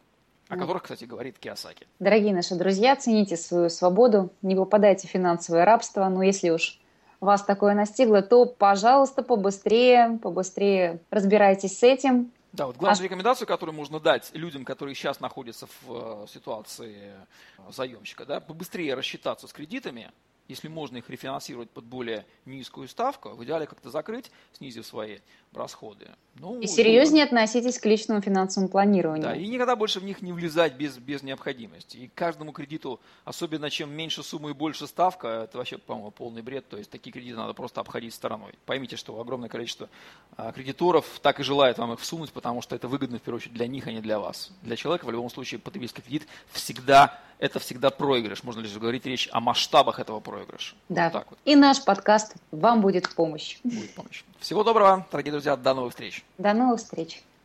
о 0.48 0.58
которых, 0.58 0.82
кстати, 0.82 1.04
говорит 1.04 1.38
Киосаки. 1.38 1.86
Дорогие 1.98 2.34
наши 2.34 2.54
друзья, 2.54 2.94
цените 2.96 3.34
свою 3.36 3.70
свободу, 3.70 4.30
не 4.42 4.54
попадайте 4.54 5.08
в 5.08 5.10
финансовое 5.10 5.64
рабство, 5.64 6.06
но 6.10 6.22
если 6.22 6.50
уж 6.50 6.78
вас 7.20 7.42
такое 7.42 7.74
настигло, 7.74 8.22
то, 8.22 8.46
пожалуйста, 8.46 9.22
побыстрее, 9.22 10.18
побыстрее 10.22 11.00
разбирайтесь 11.10 11.78
с 11.78 11.82
этим. 11.82 12.32
Да, 12.52 12.66
вот 12.66 12.76
главную 12.76 13.02
а... 13.02 13.04
рекомендацию, 13.04 13.48
которую 13.48 13.74
можно 13.74 13.98
дать 13.98 14.30
людям, 14.32 14.64
которые 14.64 14.94
сейчас 14.94 15.18
находятся 15.18 15.66
в 15.66 16.24
э, 16.24 16.26
ситуации 16.28 16.94
э, 16.96 17.72
заемщика, 17.72 18.24
да, 18.24 18.38
побыстрее 18.38 18.94
рассчитаться 18.94 19.48
с 19.48 19.52
кредитами, 19.52 20.12
если 20.46 20.68
можно 20.68 20.98
их 20.98 21.10
рефинансировать 21.10 21.70
под 21.70 21.84
более 21.84 22.26
низкую 22.44 22.86
ставку, 22.86 23.30
в 23.30 23.42
идеале 23.44 23.66
как-то 23.66 23.90
закрыть, 23.90 24.30
снизив 24.52 24.86
свои 24.86 25.18
расходы. 25.52 26.10
Ну, 26.36 26.60
и 26.60 26.66
серьезнее 26.66 27.24
и... 27.24 27.26
относитесь 27.26 27.78
к 27.78 27.86
личному 27.86 28.20
финансовому 28.20 28.68
планированию. 28.68 29.22
Да, 29.22 29.36
и 29.36 29.46
никогда 29.46 29.76
больше 29.76 30.00
в 30.00 30.04
них 30.04 30.20
не 30.20 30.32
влезать 30.32 30.74
без, 30.74 30.98
без 30.98 31.22
необходимости. 31.22 31.96
И 31.96 32.10
каждому 32.14 32.52
кредиту, 32.52 33.00
особенно 33.24 33.70
чем 33.70 33.92
меньше 33.92 34.22
суммы 34.22 34.50
и 34.50 34.52
больше 34.52 34.86
ставка, 34.86 35.44
это 35.44 35.58
вообще, 35.58 35.78
по-моему, 35.78 36.10
полный 36.10 36.42
бред. 36.42 36.68
То 36.68 36.76
есть 36.76 36.90
такие 36.90 37.12
кредиты 37.12 37.36
надо 37.36 37.52
просто 37.52 37.80
обходить 37.80 38.14
стороной. 38.14 38.52
Поймите, 38.66 38.96
что 38.96 39.18
огромное 39.20 39.48
количество 39.48 39.88
а, 40.36 40.50
кредиторов 40.52 41.06
так 41.22 41.38
и 41.38 41.44
желает 41.44 41.78
вам 41.78 41.92
их 41.92 42.00
всунуть, 42.00 42.32
потому 42.32 42.62
что 42.62 42.74
это 42.74 42.88
выгодно 42.88 43.18
в 43.18 43.22
первую 43.22 43.38
очередь 43.38 43.54
для 43.54 43.68
них, 43.68 43.86
а 43.86 43.92
не 43.92 44.00
для 44.00 44.18
вас. 44.18 44.50
Для 44.62 44.76
человека 44.76 45.04
в 45.04 45.10
любом 45.10 45.30
случае 45.30 45.60
потребительский 45.60 46.02
кредит 46.02 46.26
всегда 46.52 47.20
это 47.38 47.58
всегда 47.58 47.90
проигрыш. 47.90 48.42
Можно 48.42 48.60
лишь 48.60 48.72
говорить 48.72 49.06
речь 49.06 49.28
о 49.32 49.40
масштабах 49.40 49.98
этого 50.00 50.20
проигрыша. 50.20 50.74
Да. 50.88 51.10
Вот 51.10 51.26
вот. 51.30 51.38
И 51.44 51.56
наш 51.56 51.84
подкаст 51.84 52.36
вам 52.50 52.80
будет 52.80 53.06
в 53.06 53.14
помощь. 53.14 53.58
Будет 53.64 53.94
помощь. 53.94 54.24
Всего 54.40 54.62
доброго, 54.62 55.06
дорогие 55.10 55.32
друзья. 55.32 55.56
До 55.56 55.74
новых 55.74 55.92
встреч. 55.92 56.24
До 56.38 56.52
новых 56.52 56.80
встреч. 56.80 57.22